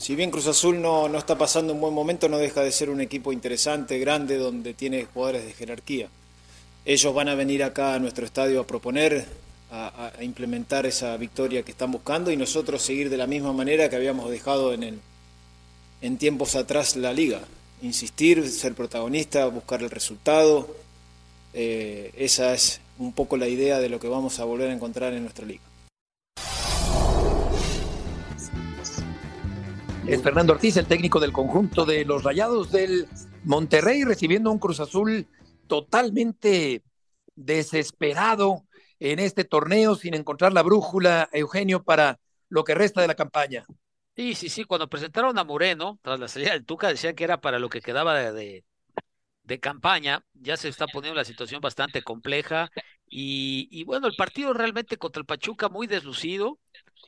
[0.00, 2.88] Si bien Cruz Azul no, no está pasando un buen momento, no deja de ser
[2.88, 6.08] un equipo interesante, grande, donde tiene jugadores de jerarquía.
[6.86, 9.26] Ellos van a venir acá a nuestro estadio a proponer,
[9.70, 13.96] a, implementar esa victoria que están buscando y nosotros seguir de la misma manera que
[13.96, 15.00] habíamos dejado en el,
[16.00, 17.42] en tiempos atrás la liga.
[17.82, 20.76] Insistir, ser protagonista, buscar el resultado.
[21.52, 25.12] Eh, esa es un poco la idea de lo que vamos a volver a encontrar
[25.12, 25.69] en nuestra liga.
[30.10, 33.06] Es Fernando Ortiz, el técnico del conjunto de los Rayados del
[33.44, 35.28] Monterrey, recibiendo un Cruz Azul
[35.68, 36.82] totalmente
[37.36, 38.64] desesperado
[38.98, 42.18] en este torneo, sin encontrar la brújula, Eugenio, para
[42.48, 43.64] lo que resta de la campaña.
[44.16, 47.40] Sí, sí, sí, cuando presentaron a Moreno, tras la salida del Tuca, decían que era
[47.40, 48.64] para lo que quedaba de,
[49.60, 52.68] campaña, ya se está poniendo la situación bastante compleja.
[53.06, 56.58] Y, y, bueno, el partido realmente contra el Pachuca muy deslucido,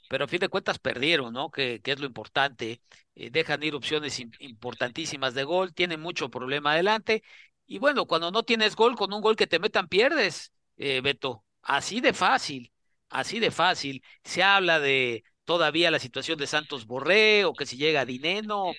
[0.09, 1.51] pero a fin de cuentas perdieron, ¿no?
[1.51, 2.81] Que, que es lo importante,
[3.15, 7.23] eh, dejan ir opciones importantísimas de gol, tienen mucho problema adelante
[7.67, 11.45] y bueno, cuando no tienes gol, con un gol que te metan pierdes, eh, Beto,
[11.63, 12.71] así de fácil,
[13.09, 17.77] así de fácil, se habla de todavía la situación de Santos Borré o que si
[17.77, 18.73] llega Dineno.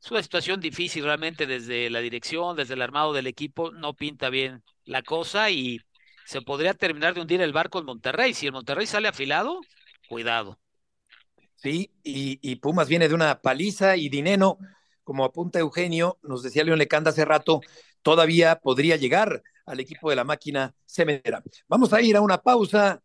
[0.00, 4.28] Es una situación difícil realmente desde la dirección, desde el armado del equipo, no pinta
[4.28, 5.80] bien la cosa y
[6.26, 8.34] se podría terminar de hundir el barco en Monterrey.
[8.34, 9.60] Si el Monterrey sale afilado,
[10.08, 10.58] cuidado.
[11.56, 14.58] Sí, y, Pumas viene de una paliza y Dineno,
[15.02, 17.62] como apunta Eugenio, nos decía León Lecanda hace rato,
[18.02, 21.42] todavía podría llegar al equipo de la máquina cementera.
[21.66, 23.02] Vamos a ir a una pausa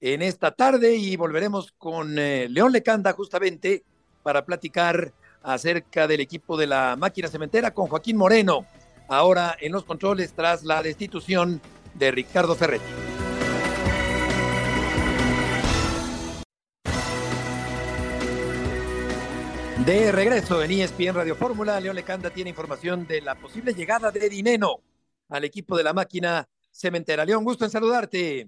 [0.00, 3.84] en esta tarde y volveremos con eh, León Lecanda justamente
[4.22, 8.64] para platicar acerca del equipo de la máquina cementera con Joaquín Moreno,
[9.08, 11.60] ahora en los controles tras la destitución
[11.94, 13.09] de Ricardo Ferretti.
[19.90, 24.28] De regreso en ESPN Radio Fórmula, León Lecanda tiene información de la posible llegada de
[24.28, 24.76] Dineno
[25.28, 27.24] al equipo de la máquina cementera.
[27.24, 28.46] León, gusto en saludarte.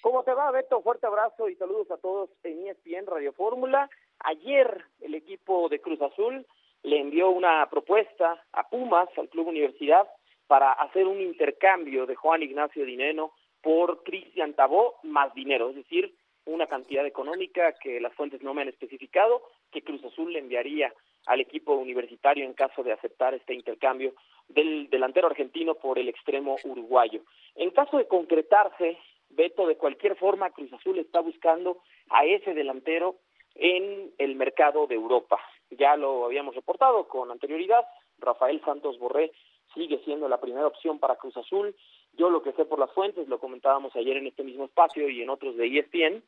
[0.00, 0.82] ¿Cómo te va, Beto?
[0.82, 3.88] Fuerte abrazo y saludos a todos en ESPN Radio Fórmula.
[4.24, 6.44] Ayer el equipo de Cruz Azul
[6.82, 10.08] le envió una propuesta a Pumas, al Club Universidad,
[10.48, 13.30] para hacer un intercambio de Juan Ignacio Dineno
[13.62, 16.12] por Cristian Tabó más dinero, es decir,
[16.44, 20.92] una cantidad económica que las fuentes no me han especificado, que Cruz Azul le enviaría
[21.26, 24.14] al equipo universitario en caso de aceptar este intercambio
[24.48, 27.22] del delantero argentino por el extremo uruguayo.
[27.54, 28.98] En caso de concretarse
[29.34, 31.78] Beto, de cualquier forma, Cruz Azul está buscando
[32.10, 33.16] a ese delantero
[33.54, 35.38] en el mercado de Europa.
[35.70, 37.86] Ya lo habíamos reportado con anterioridad,
[38.18, 39.32] Rafael Santos Borré
[39.74, 41.74] sigue siendo la primera opción para Cruz Azul.
[42.14, 45.22] Yo lo que sé por las fuentes, lo comentábamos ayer en este mismo espacio y
[45.22, 46.22] en otros de ESPN,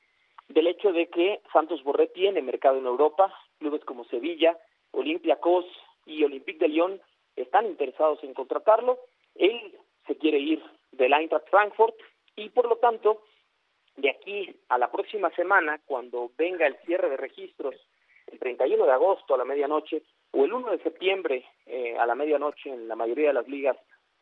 [0.49, 4.59] del hecho de que Santos Borré tiene mercado en Europa, clubes como Sevilla,
[4.93, 5.67] Olympiacos
[6.07, 7.01] y Olympique de Lyon
[7.37, 8.99] están interesados en contratarlo.
[9.35, 9.75] Él
[10.07, 11.97] se quiere ir del Eintracht Frankfurt,
[12.37, 13.23] y por lo tanto,
[13.97, 17.75] de aquí a la próxima semana, cuando venga el cierre de registros,
[18.27, 22.15] el 31 de agosto a la medianoche o el 1 de septiembre eh, a la
[22.15, 23.77] medianoche en la mayoría de las ligas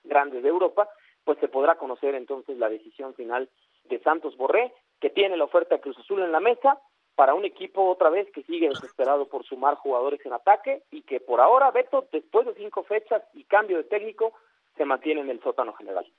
[0.04, 0.88] grandes de Europa,
[1.24, 3.48] pues se podrá conocer entonces la decisión final
[3.84, 6.80] de Santos Borré, que tiene la oferta de Cruz Azul en la mesa
[7.14, 11.20] para un equipo otra vez que sigue desesperado por sumar jugadores en ataque y que
[11.20, 14.32] por ahora, Beto, después de cinco fechas y cambio de técnico,
[14.76, 16.10] se mantiene en el sótano general.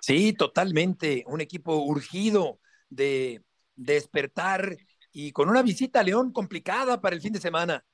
[0.00, 1.24] Sí, totalmente.
[1.26, 3.42] Un equipo urgido de
[3.74, 4.76] despertar
[5.12, 7.84] y con una visita a León complicada para el fin de semana.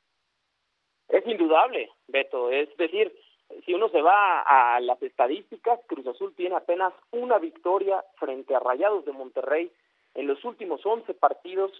[1.09, 2.50] Es indudable, Beto.
[2.50, 3.12] Es decir,
[3.64, 8.60] si uno se va a las estadísticas, Cruz Azul tiene apenas una victoria frente a
[8.60, 9.70] Rayados de Monterrey
[10.14, 11.72] en los últimos 11 partidos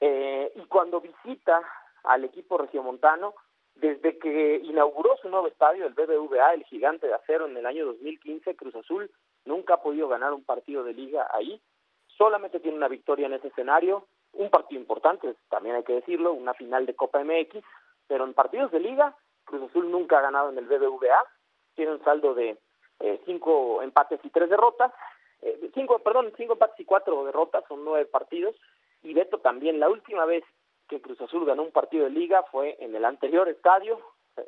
[0.00, 1.60] eh, y cuando visita
[2.04, 3.34] al equipo regiomontano,
[3.74, 7.86] desde que inauguró su nuevo estadio, el BBVA, el gigante de acero, en el año
[7.86, 9.10] 2015, Cruz Azul
[9.44, 11.60] nunca ha podido ganar un partido de liga ahí,
[12.16, 16.54] solamente tiene una victoria en ese escenario, un partido importante, también hay que decirlo, una
[16.54, 17.64] final de Copa MX,
[18.06, 21.24] pero en partidos de liga, Cruz Azul nunca ha ganado en el BBVA,
[21.74, 22.58] tiene un saldo de
[23.00, 24.92] eh, cinco empates y tres derrotas,
[25.42, 28.54] eh, cinco, perdón, cinco empates y cuatro derrotas, son nueve partidos,
[29.02, 30.44] y Beto también, la última vez
[30.88, 34.00] que Cruz Azul ganó un partido de liga fue en el anterior estadio,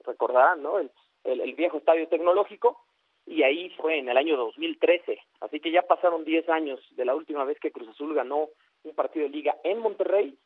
[0.05, 0.79] recordarán, ¿no?
[0.79, 0.91] El,
[1.25, 2.83] el, viejo estadio tecnológico,
[3.27, 5.19] y ahí fue en el año 2013.
[5.41, 8.49] Así que ya pasaron 10 años de la última vez que Cruz Azul ganó
[8.85, 10.39] un partido de liga en Monterrey,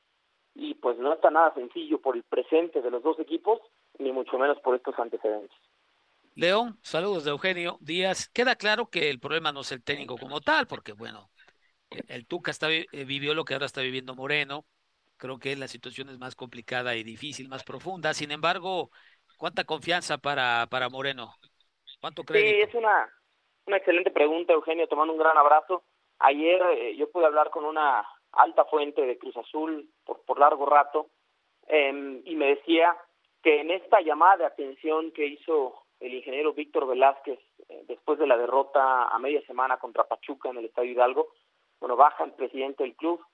[0.55, 3.61] y pues no está nada sencillo por el presente de los dos equipos,
[3.99, 5.57] ni mucho menos por estos antecedentes.
[6.35, 8.29] León, saludos de Eugenio Díaz.
[8.29, 11.31] Queda claro que el problema no es el técnico como tal, porque bueno,
[12.09, 14.65] el Tuca está, eh, vivió lo que ahora está viviendo Moreno.
[15.17, 18.15] Creo que la situación es más complicada y difícil, más profunda.
[18.15, 18.91] Sin embargo,
[19.37, 21.35] ¿cuánta confianza para, para Moreno?
[22.01, 22.57] ¿Cuánto crédito?
[22.57, 23.13] Sí, es una,
[23.67, 24.87] una excelente pregunta, Eugenio.
[24.89, 25.85] Tomando un gran abrazo.
[26.21, 28.03] Ayer eh, yo pude hablar con una
[28.33, 31.09] alta fuente de Cruz Azul por, por largo rato
[31.67, 32.97] em, y me decía
[33.43, 37.39] que en esta llamada de atención que hizo el ingeniero Víctor Velázquez
[37.69, 41.29] eh, después de la derrota a media semana contra Pachuca en el Estadio Hidalgo,
[41.79, 43.25] bueno, baja el presidente del club,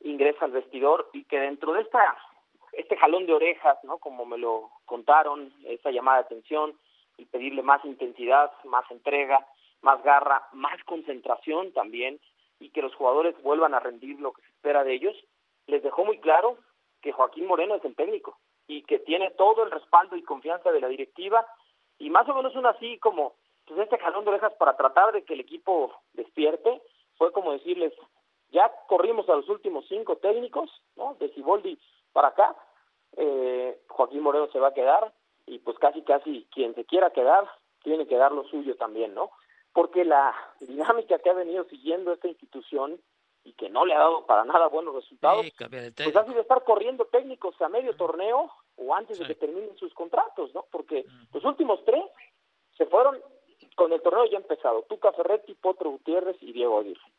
[0.00, 2.16] ingresa al vestidor y que dentro de esta
[2.72, 3.98] este jalón de orejas, ¿no?
[3.98, 6.76] Como me lo contaron, esa llamada de atención
[7.16, 9.46] y pedirle más intensidad, más entrega,
[9.80, 12.18] más garra, más concentración también
[12.58, 15.16] y que los jugadores vuelvan a rendir lo que se espera de ellos,
[15.66, 16.58] les dejó muy claro
[17.00, 20.80] que Joaquín Moreno es el técnico y que tiene todo el respaldo y confianza de
[20.80, 21.46] la directiva.
[21.98, 23.34] Y más o menos un así como
[23.66, 26.82] pues este jalón de orejas para tratar de que el equipo despierte
[27.16, 27.92] fue como decirles
[28.50, 31.78] ya corrimos a los últimos cinco técnicos no de Ciboldi
[32.12, 32.54] para acá
[33.16, 35.12] eh, Joaquín Moreno se va a quedar
[35.46, 37.48] y pues casi casi quien se quiera quedar
[37.82, 39.30] tiene que dar lo suyo también no
[39.74, 42.98] porque la dinámica que ha venido siguiendo esta institución
[43.42, 47.04] y que no le ha dado para nada buenos resultados, pues ha sido estar corriendo
[47.06, 50.64] técnicos a medio torneo o antes de que terminen sus contratos, ¿no?
[50.70, 52.04] Porque los últimos tres
[52.78, 53.20] se fueron
[53.74, 57.12] con el torneo ya empezado, Tuca Ferretti, Potro Gutiérrez y Diego Aguirre.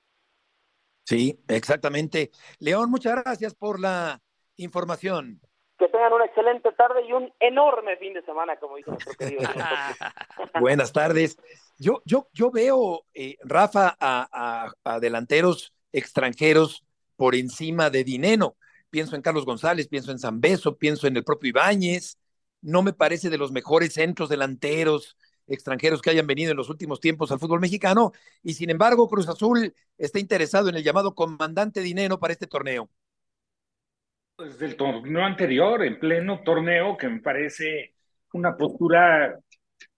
[1.04, 2.32] Sí, exactamente.
[2.60, 4.22] León, muchas gracias por la
[4.56, 5.42] información.
[5.78, 9.42] Que tengan una excelente tarde y un enorme fin de semana, como dice nuestro querido.
[10.60, 11.38] Buenas tardes.
[11.78, 16.86] Yo, yo, yo veo, eh, Rafa, a, a, delanteros extranjeros
[17.16, 18.56] por encima de Dineno.
[18.90, 22.18] Pienso en Carlos González, pienso en Zambeso, pienso en el propio Ibáñez.
[22.62, 27.00] No me parece de los mejores centros delanteros extranjeros que hayan venido en los últimos
[27.00, 28.12] tiempos al fútbol mexicano.
[28.44, 32.90] Y sin embargo, Cruz Azul está interesado en el llamado comandante Dineno para este torneo.
[34.38, 37.94] Desde el torneo anterior, en pleno torneo, que me parece
[38.34, 39.40] una postura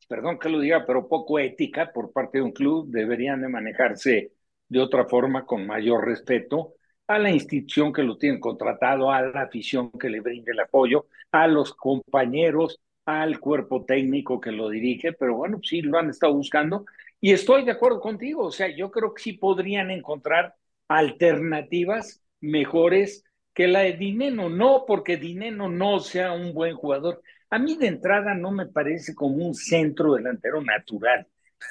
[0.08, 4.32] perdón que lo diga, pero poco ética por parte de un club, deberían de manejarse
[4.69, 6.73] de otra forma, con mayor respeto
[7.08, 11.08] a la institución que lo tiene contratado, a la afición que le brinde el apoyo,
[11.32, 16.34] a los compañeros, al cuerpo técnico que lo dirige, pero bueno, sí lo han estado
[16.34, 16.86] buscando.
[17.21, 20.56] Y estoy de acuerdo contigo, o sea, yo creo que sí podrían encontrar
[20.89, 23.23] alternativas mejores
[23.57, 27.87] que la de Dineno, no porque Dineno no sea un buen jugador, a mí de
[27.87, 31.25] entrada no me parece como un centro delantero natural.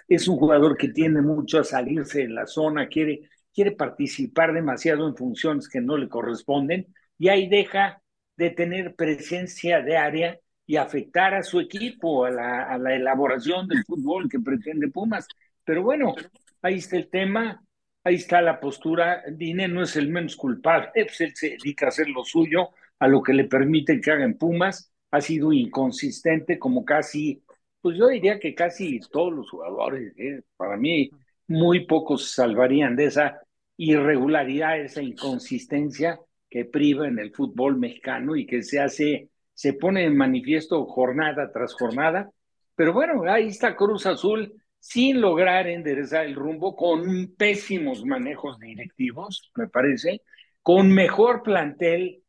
[0.09, 5.07] Es un jugador que tiene mucho a salirse de la zona, quiere, quiere participar demasiado
[5.07, 8.03] en funciones que no le corresponden y ahí deja
[8.37, 13.69] de tener presencia de área y afectar a su equipo, a la, a la elaboración
[13.69, 15.29] del fútbol que pretende Pumas.
[15.63, 16.17] Pero bueno,
[16.63, 17.63] ahí está el tema,
[18.07, 19.23] ahí está la postura.
[19.33, 23.23] Dine no es el menos culpable, pues se dedica a hacer lo suyo, a lo
[23.23, 27.43] que le permite que haga en Pumas ha sido inconsistente como casi,
[27.81, 30.13] pues yo diría que casi todos los jugadores.
[30.19, 30.43] ¿eh?
[30.57, 31.11] Para mí,
[31.49, 33.41] muy pocos salvarían de esa
[33.77, 40.05] irregularidad, esa inconsistencia que priva en el fútbol mexicano y que se hace, se pone
[40.05, 42.31] en manifiesto jornada tras jornada.
[42.75, 44.53] Pero bueno, ahí está Cruz Azul
[44.89, 50.23] sin lograr enderezar el rumbo, con pésimos manejos directivos, me parece,
[50.63, 52.23] con mejor plantel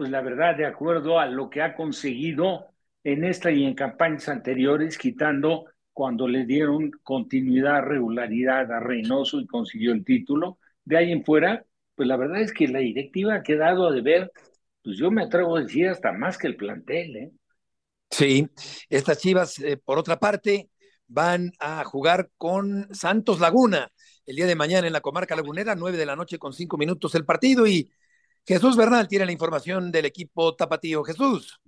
[0.00, 2.68] pues la verdad, de acuerdo a lo que ha conseguido
[3.04, 9.46] en esta y en campañas anteriores, quitando cuando le dieron continuidad, regularidad a Reynoso y
[9.46, 10.56] consiguió el título,
[10.86, 14.32] de ahí en fuera, pues la verdad es que la directiva ha quedado de ver,
[14.82, 17.30] pues yo me atrevo a decir hasta más que el plantel, ¿eh?
[18.10, 18.48] Sí,
[18.88, 20.70] estas Chivas, eh, por otra parte,
[21.10, 23.90] van a jugar con Santos Laguna
[24.26, 27.14] el día de mañana en la comarca lagunera, nueve de la noche con cinco minutos
[27.16, 27.90] el partido y
[28.46, 31.02] Jesús Bernal tiene la información del equipo Tapatío.
[31.02, 31.60] Jesús.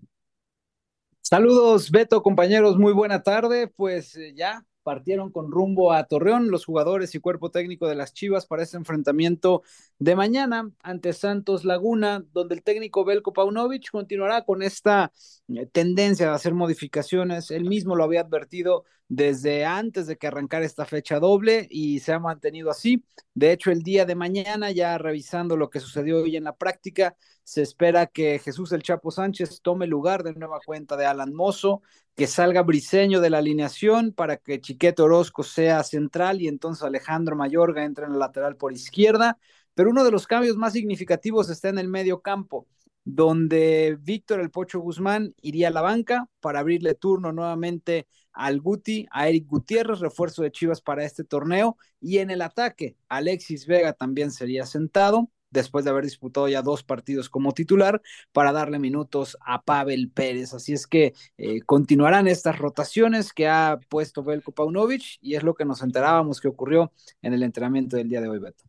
[1.20, 3.66] Saludos, Beto, compañeros, muy buena tarde.
[3.68, 8.12] Pues eh, ya partieron con rumbo a Torreón los jugadores y cuerpo técnico de las
[8.12, 9.62] Chivas para ese enfrentamiento
[9.98, 15.12] de mañana ante Santos Laguna, donde el técnico Belko Paunovic continuará con esta
[15.48, 17.50] eh, tendencia de hacer modificaciones.
[17.50, 22.14] Él mismo lo había advertido desde antes de que arrancara esta fecha doble y se
[22.14, 23.04] ha mantenido así.
[23.34, 27.14] De hecho, el día de mañana, ya revisando lo que sucedió hoy en la práctica,
[27.44, 31.82] se espera que Jesús el Chapo Sánchez tome lugar de nueva cuenta de Alan Mozo,
[32.14, 37.36] que salga Briseño de la alineación para que Chiquete Orozco sea central y entonces Alejandro
[37.36, 39.38] Mayorga entre en el lateral por izquierda.
[39.74, 42.66] Pero uno de los cambios más significativos está en el medio campo,
[43.04, 49.06] donde Víctor el Pocho Guzmán iría a la banca para abrirle turno nuevamente al Guti,
[49.10, 53.92] a Eric Gutiérrez, refuerzo de Chivas para este torneo, y en el ataque, Alexis Vega
[53.92, 59.36] también sería sentado, después de haber disputado ya dos partidos como titular, para darle minutos
[59.40, 60.54] a Pavel Pérez.
[60.54, 65.54] Así es que eh, continuarán estas rotaciones que ha puesto Belko Paunovic y es lo
[65.54, 68.64] que nos enterábamos que ocurrió en el entrenamiento del día de hoy, Beto.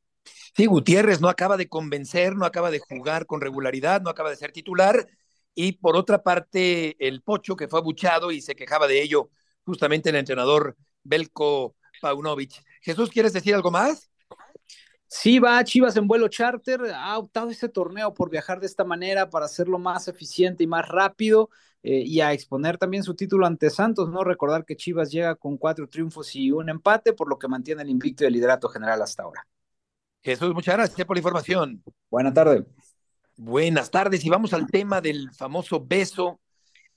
[0.56, 4.36] Sí, Gutiérrez no acaba de convencer, no acaba de jugar con regularidad, no acaba de
[4.36, 5.08] ser titular.
[5.56, 9.30] Y por otra parte, el Pocho, que fue abuchado y se quejaba de ello
[9.66, 12.64] justamente el entrenador Belko Paunovic.
[12.82, 14.10] Jesús, ¿quieres decir algo más?
[15.16, 19.30] Sí, va Chivas en vuelo charter, ha optado este torneo por viajar de esta manera
[19.30, 21.52] para hacerlo más eficiente y más rápido
[21.84, 24.24] eh, y a exponer también su título ante Santos, ¿no?
[24.24, 27.92] Recordar que Chivas llega con cuatro triunfos y un empate, por lo que mantiene el
[27.92, 29.46] invicto y el liderato general hasta ahora.
[30.24, 31.84] Jesús, muchas gracias por la información.
[32.10, 32.64] Buenas tardes.
[33.38, 36.40] Buenas tardes y vamos al tema del famoso beso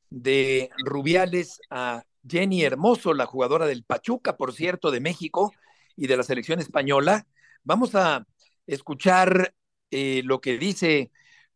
[0.09, 5.53] de Rubiales a Jenny Hermoso, la jugadora del Pachuca, por cierto, de México
[5.97, 7.27] y de la selección española
[7.67, 8.25] Vamos a
[8.69, 9.53] escuchar
[9.91, 11.11] eh, lo que dice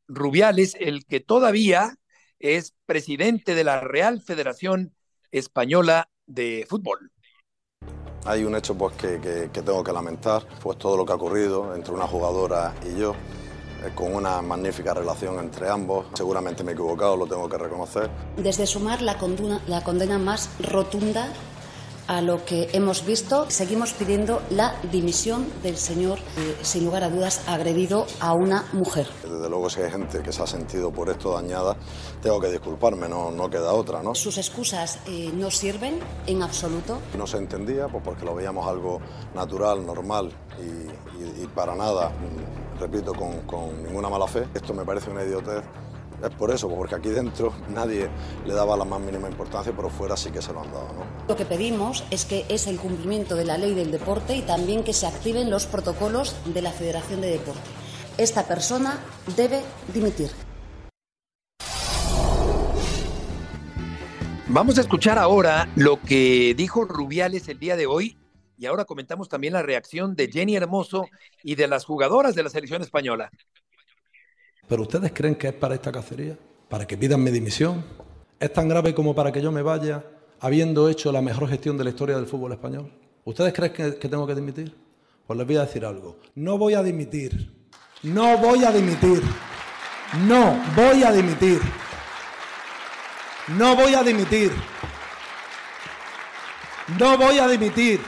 [0.08, 1.94] Rubiales, el que todavía
[2.40, 4.92] es presidente de la Real Federación
[5.30, 7.12] Española de Fútbol.
[8.24, 11.76] Hay un hecho pues, que, que, tengo que lamentar, pues todo lo que ha ocurrido
[11.76, 13.12] entre una jugadora y yo,
[13.84, 16.06] eh, con una magnífica relación entre ambos.
[16.14, 18.10] Seguramente me he equivocado, lo tengo que reconocer.
[18.36, 21.32] Desde sumar la condena, la condena más rotunda
[22.10, 27.08] a lo que hemos visto, seguimos pidiendo la dimisión del señor, que sin lugar a
[27.08, 29.06] dudas, ha agredido a una mujer.
[29.22, 31.76] Desde luego, si hay gente que se ha sentido por esto dañada,
[32.20, 34.16] tengo que disculparme, no, no queda otra, ¿no?
[34.16, 36.98] Sus excusas eh, no sirven en absoluto.
[37.16, 38.98] No se entendía, pues porque lo veíamos algo
[39.32, 42.10] natural, normal y, para nada,
[42.80, 44.48] repito, con, con ninguna mala fe.
[44.52, 45.62] Esto me parece una idiotez
[46.22, 48.08] es por eso, porque aquí dentro nadie
[48.44, 50.88] le daba la más mínima importancia, pero fuera sí que se lo han dado.
[50.92, 51.04] ¿no?
[51.28, 54.84] Lo que pedimos es que es el cumplimiento de la ley del deporte y también
[54.84, 57.60] que se activen los protocolos de la Federación de Deporte.
[58.18, 58.98] Esta persona
[59.36, 59.62] debe
[59.94, 60.30] dimitir.
[64.48, 68.18] Vamos a escuchar ahora lo que dijo Rubiales el día de hoy
[68.60, 71.06] y ahora comentamos también la reacción de Jenny Hermoso
[71.42, 73.30] y de las jugadoras de la selección española.
[74.70, 76.38] ¿Pero ustedes creen que es para esta cacería?
[76.68, 77.84] ¿Para que pidan mi dimisión?
[78.38, 80.04] ¿Es tan grave como para que yo me vaya
[80.38, 82.88] habiendo hecho la mejor gestión de la historia del fútbol español?
[83.24, 84.72] ¿Ustedes creen que, tengo que dimitir?
[85.26, 86.18] Pues les voy a decir algo.
[86.36, 87.52] No voy a dimitir.
[88.04, 89.20] No voy a dimitir.
[90.24, 91.60] No voy a dimitir.
[93.58, 94.52] No voy a dimitir.
[96.96, 98.00] No voy a dimitir.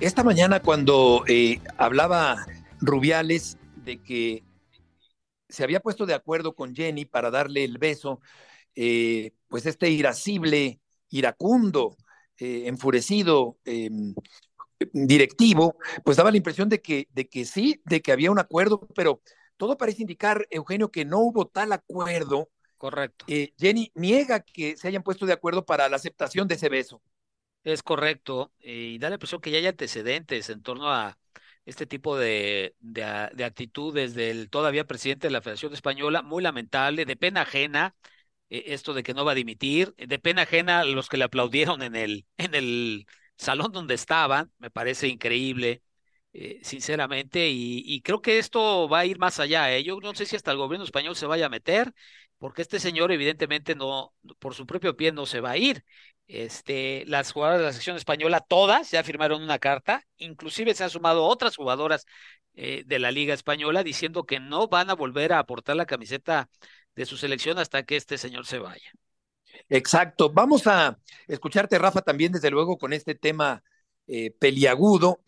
[0.00, 2.46] Esta mañana cuando eh, hablaba
[2.80, 4.42] Rubiales de que
[5.46, 8.18] se había puesto de acuerdo con Jenny para darle el beso,
[8.74, 10.80] eh, pues este irascible,
[11.10, 11.98] iracundo,
[12.38, 14.14] eh, enfurecido em,
[14.94, 18.88] directivo, pues daba la impresión de que, de que sí, de que había un acuerdo,
[18.94, 19.20] pero
[19.58, 22.48] todo parece indicar, Eugenio, que no hubo tal acuerdo.
[22.78, 23.26] Correcto.
[23.58, 27.02] Jenny niega que se hayan puesto de acuerdo para la aceptación de ese beso.
[27.62, 31.18] Es correcto, y da la impresión que ya hay antecedentes en torno a
[31.66, 33.04] este tipo de, de,
[33.44, 37.94] actitudes del todavía presidente de la Federación Española, muy lamentable, de pena ajena,
[38.50, 41.82] eh, esto de que no va a dimitir, de pena ajena los que le aplaudieron
[41.82, 43.06] en el, en el
[43.36, 45.82] salón donde estaban, me parece increíble,
[46.32, 49.72] eh, sinceramente, y, creo que esto va a ir más allá.
[49.74, 49.82] ¿eh?
[49.84, 51.92] Yo no sé si hasta el gobierno español se vaya a meter,
[52.38, 55.84] porque este señor evidentemente no, por su propio pie no se va a ir.
[56.32, 60.90] Este, las jugadoras de la sección española, todas ya firmaron una carta, inclusive se han
[60.90, 62.06] sumado otras jugadoras
[62.54, 66.48] eh, de la Liga Española diciendo que no van a volver a aportar la camiseta
[66.94, 68.92] de su selección hasta que este señor se vaya.
[69.68, 70.30] Exacto.
[70.30, 73.64] Vamos a escucharte, Rafa, también desde luego con este tema
[74.06, 75.22] eh, peliagudo.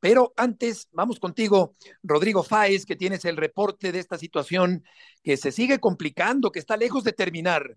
[0.00, 4.82] Pero antes, vamos contigo, Rodrigo Fáez, que tienes el reporte de esta situación
[5.22, 7.76] que se sigue complicando, que está lejos de terminar.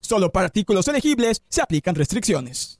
[0.00, 2.78] Solo para artículos elegibles se aplican restricciones.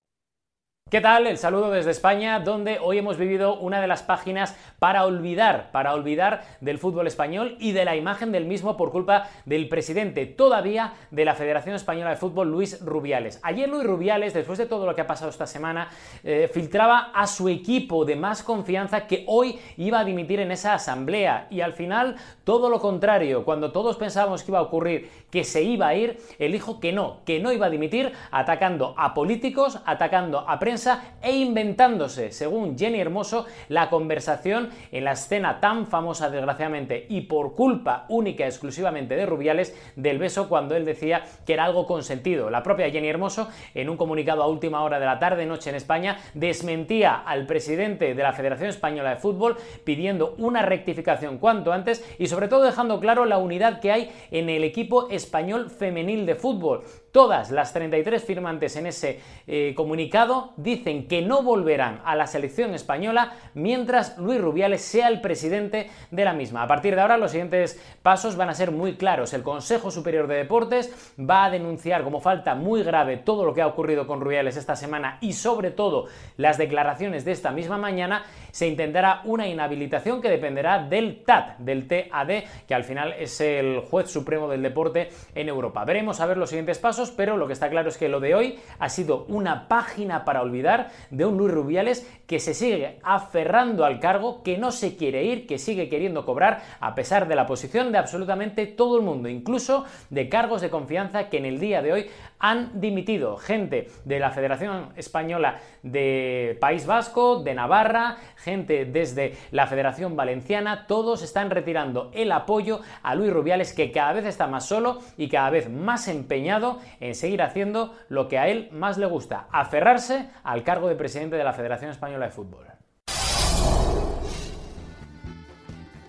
[0.90, 1.26] ¿Qué tal?
[1.26, 5.92] El saludo desde España, donde hoy hemos vivido una de las páginas para olvidar, para
[5.92, 10.94] olvidar del fútbol español y de la imagen del mismo por culpa del presidente todavía
[11.10, 13.38] de la Federación Española de Fútbol, Luis Rubiales.
[13.42, 15.90] Ayer Luis Rubiales, después de todo lo que ha pasado esta semana,
[16.24, 20.72] eh, filtraba a su equipo de más confianza que hoy iba a dimitir en esa
[20.72, 25.44] asamblea y al final todo lo contrario, cuando todos pensábamos que iba a ocurrir, que
[25.44, 29.14] se iba a ir, él dijo que no, que no iba a dimitir, atacando a
[29.14, 35.86] políticos, atacando a prensa e inventándose, según Jenny Hermoso, la conversación en la escena tan
[35.86, 41.54] famosa, desgraciadamente, y por culpa única exclusivamente de Rubiales, del beso cuando él decía que
[41.54, 42.50] era algo consentido.
[42.50, 45.76] La propia Jenny Hermoso, en un comunicado a última hora de la tarde, noche en
[45.76, 52.04] España, desmentía al presidente de la Federación Española de Fútbol pidiendo una rectificación cuanto antes
[52.18, 56.34] y sobre todo dejando claro la unidad que hay en el equipo español femenil de
[56.34, 56.82] fútbol.
[57.12, 62.74] Todas las 33 firmantes en ese eh, comunicado dicen que no volverán a la selección
[62.74, 66.62] española mientras Luis Rubiales sea el presidente de la misma.
[66.62, 69.32] A partir de ahora los siguientes pasos van a ser muy claros.
[69.32, 73.62] El Consejo Superior de Deportes va a denunciar como falta muy grave todo lo que
[73.62, 76.06] ha ocurrido con Rubiales esta semana y sobre todo
[76.36, 78.24] las declaraciones de esta misma mañana.
[78.50, 83.80] Se intentará una inhabilitación que dependerá del TAD, del TAD, que al final es el
[83.80, 85.84] juez supremo del deporte en Europa.
[85.84, 88.34] Veremos a ver los siguientes pasos pero lo que está claro es que lo de
[88.34, 93.84] hoy ha sido una página para olvidar de un Luis Rubiales que se sigue aferrando
[93.84, 97.46] al cargo, que no se quiere ir, que sigue queriendo cobrar a pesar de la
[97.46, 101.82] posición de absolutamente todo el mundo, incluso de cargos de confianza que en el día
[101.82, 102.06] de hoy
[102.38, 109.66] han dimitido gente de la Federación Española de País Vasco, de Navarra, gente desde la
[109.66, 114.66] Federación Valenciana, todos están retirando el apoyo a Luis Rubiales que cada vez está más
[114.66, 119.06] solo y cada vez más empeñado en seguir haciendo lo que a él más le
[119.06, 122.66] gusta, aferrarse al cargo de presidente de la Federación Española de Fútbol.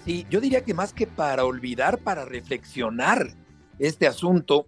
[0.06, 3.28] Sí, yo diría que más que para olvidar, para reflexionar
[3.78, 4.66] este asunto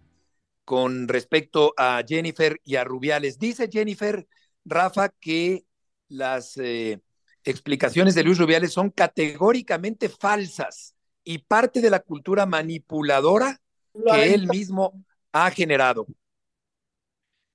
[0.72, 3.38] con respecto a Jennifer y a Rubiales.
[3.38, 4.26] Dice Jennifer,
[4.64, 5.66] Rafa, que
[6.08, 7.02] las eh,
[7.44, 10.96] explicaciones de Luis Rubiales son categóricamente falsas
[11.26, 13.60] y parte de la cultura manipuladora
[13.94, 14.94] que él mismo
[15.34, 16.08] ha generado.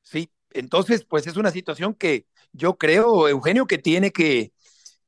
[0.03, 4.53] Sí, entonces, pues es una situación que yo creo, Eugenio, que tiene que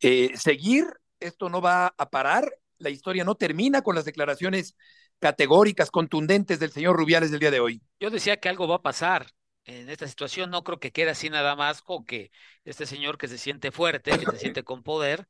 [0.01, 0.87] eh, seguir.
[1.21, 2.51] Esto no va a parar.
[2.79, 4.77] La historia no termina con las declaraciones
[5.19, 7.83] categóricas, contundentes del señor Rubiales del día de hoy.
[8.01, 9.33] Yo decía que algo va a pasar
[9.65, 10.51] en esta situación.
[10.51, 12.31] No creo que quede así nada más con que
[12.65, 15.29] este señor que se siente fuerte, que se siente con poder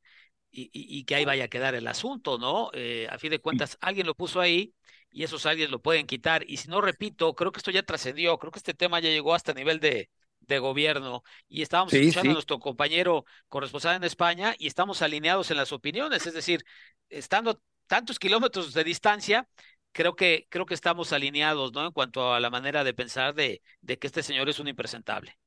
[0.51, 2.71] y, que ahí vaya a quedar el asunto, ¿no?
[2.73, 4.73] Eh, a fin de cuentas, alguien lo puso ahí
[5.11, 6.43] y esos alguien lo pueden quitar.
[6.47, 9.35] Y si no repito, creo que esto ya trascendió, creo que este tema ya llegó
[9.35, 10.09] hasta nivel de,
[10.39, 15.57] de gobierno y estábamos escuchando a nuestro compañero corresponsal en España y estamos alineados en
[15.57, 16.65] las opiniones, es decir,
[17.09, 19.47] estando tantos kilómetros de distancia,
[19.91, 21.85] creo que, creo que estamos alineados, ¿no?
[21.85, 25.37] En cuanto a la manera de pensar de, de que este señor es un impresentable.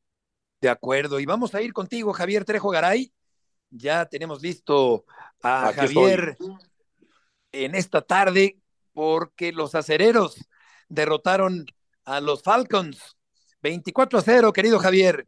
[0.61, 3.12] De acuerdo, y vamos a ir contigo, Javier Trejo Garay.
[3.70, 5.05] Ya tenemos listo
[5.43, 6.36] a Javier
[7.53, 8.59] en esta tarde
[8.93, 10.36] porque los acereros
[10.88, 11.66] derrotaron
[12.05, 13.16] a los Falcons
[13.62, 15.24] 24 a 0, querido Javier.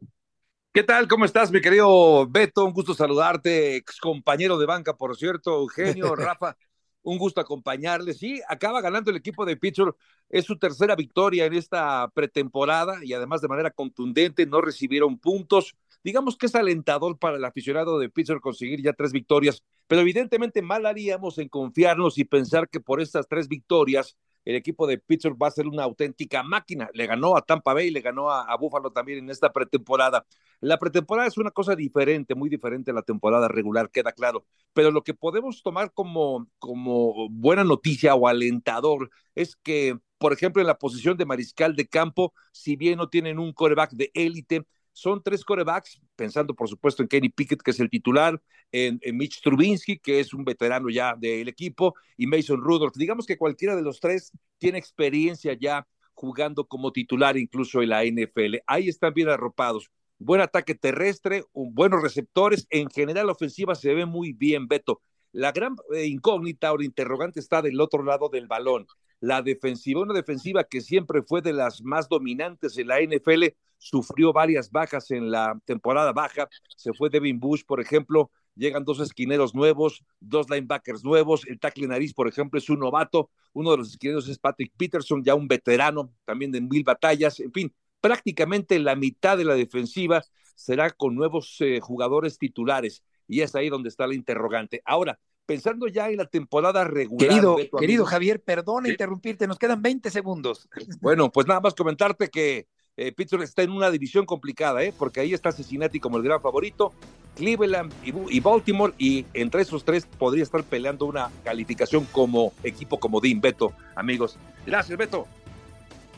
[0.73, 1.07] ¿Qué tal?
[1.07, 2.65] ¿Cómo estás, mi querido Beto?
[2.65, 6.57] Un gusto saludarte, ex compañero de banca, por cierto, Eugenio, Rafa.
[7.05, 8.17] Un gusto acompañarles.
[8.17, 9.95] Sí, acaba ganando el equipo de Pittsburgh.
[10.27, 15.75] Es su tercera victoria en esta pretemporada y además de manera contundente no recibieron puntos.
[16.03, 20.63] Digamos que es alentador para el aficionado de Pittsburgh conseguir ya tres victorias, pero evidentemente
[20.63, 25.37] mal haríamos en confiarnos y pensar que por estas tres victorias el equipo de Pittsburgh
[25.41, 26.89] va a ser una auténtica máquina.
[26.93, 30.25] Le ganó a Tampa Bay, le ganó a, Buffalo también en esta pretemporada.
[30.61, 34.45] La pretemporada es una cosa diferente, muy diferente a la temporada regular, queda claro.
[34.73, 40.61] Pero lo que podemos tomar como, como buena noticia o alentador es que, por ejemplo,
[40.61, 44.65] en la posición de mariscal de campo, si bien no tienen un coreback de élite,
[44.95, 48.41] son tres corebacks, pensando por supuesto en Kenny Pickett, que es el titular,
[48.71, 52.95] en, Mitch Trubinsky, que es un veterano ya del equipo, y Mason Rudolph.
[52.95, 58.05] Digamos que cualquiera de los tres tiene experiencia ya jugando como titular incluso en la
[58.05, 58.63] NFL.
[58.67, 59.91] Ahí están bien arropados.
[60.17, 62.65] Buen ataque terrestre, buenos receptores.
[62.69, 65.01] En general, la ofensiva se ve muy bien, Beto.
[65.33, 68.87] La gran eh, incógnita o interrogante está del otro lado del balón.
[69.19, 73.43] La defensiva, una defensiva que siempre fue de las más dominantes en la NFL,
[73.85, 76.49] sufrió varias bajas en la temporada baja.
[76.75, 78.31] Se fue Devin Bush, por ejemplo.
[78.55, 81.45] Llegan dos esquineros nuevos, dos linebackers nuevos.
[81.45, 83.29] El tackle nariz, por ejemplo, es un novato.
[83.53, 87.39] Uno de los esquineros es Patrick Peterson, ya un veterano, también de mil batallas.
[87.39, 87.71] En fin,
[88.01, 90.23] prácticamente la mitad de la defensiva
[90.55, 93.03] será con nuevos eh, jugadores titulares.
[93.27, 94.81] Y es ahí donde está la interrogante.
[94.83, 97.27] Ahora, pensando ya en la temporada regular.
[97.27, 98.93] Querido, Beto, querido amigo, Javier, perdona ¿sí?
[98.93, 100.67] interrumpirte, nos quedan 20 segundos.
[101.01, 102.67] Bueno, pues nada más comentarte que
[102.97, 104.93] eh, Pittsburgh está en una división complicada, ¿eh?
[104.97, 106.93] porque ahí está Cincinnati como el gran favorito,
[107.35, 112.99] Cleveland y, y, Baltimore, y entre esos tres podría estar peleando una calificación como equipo
[112.99, 114.37] comodín, Beto, amigos.
[114.65, 115.27] Gracias, Beto.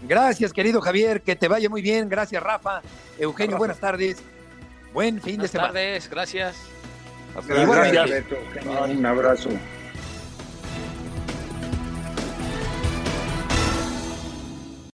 [0.07, 2.07] Gracias, querido Javier, que te vaya muy bien.
[2.07, 2.81] Gracias, Rafa.
[3.17, 4.21] Eugenio, buenas tardes.
[4.93, 5.73] Buen fin buenas de semana.
[5.73, 6.55] tardes, gracias.
[7.47, 8.35] Gracias, Beto.
[8.87, 9.49] Un abrazo.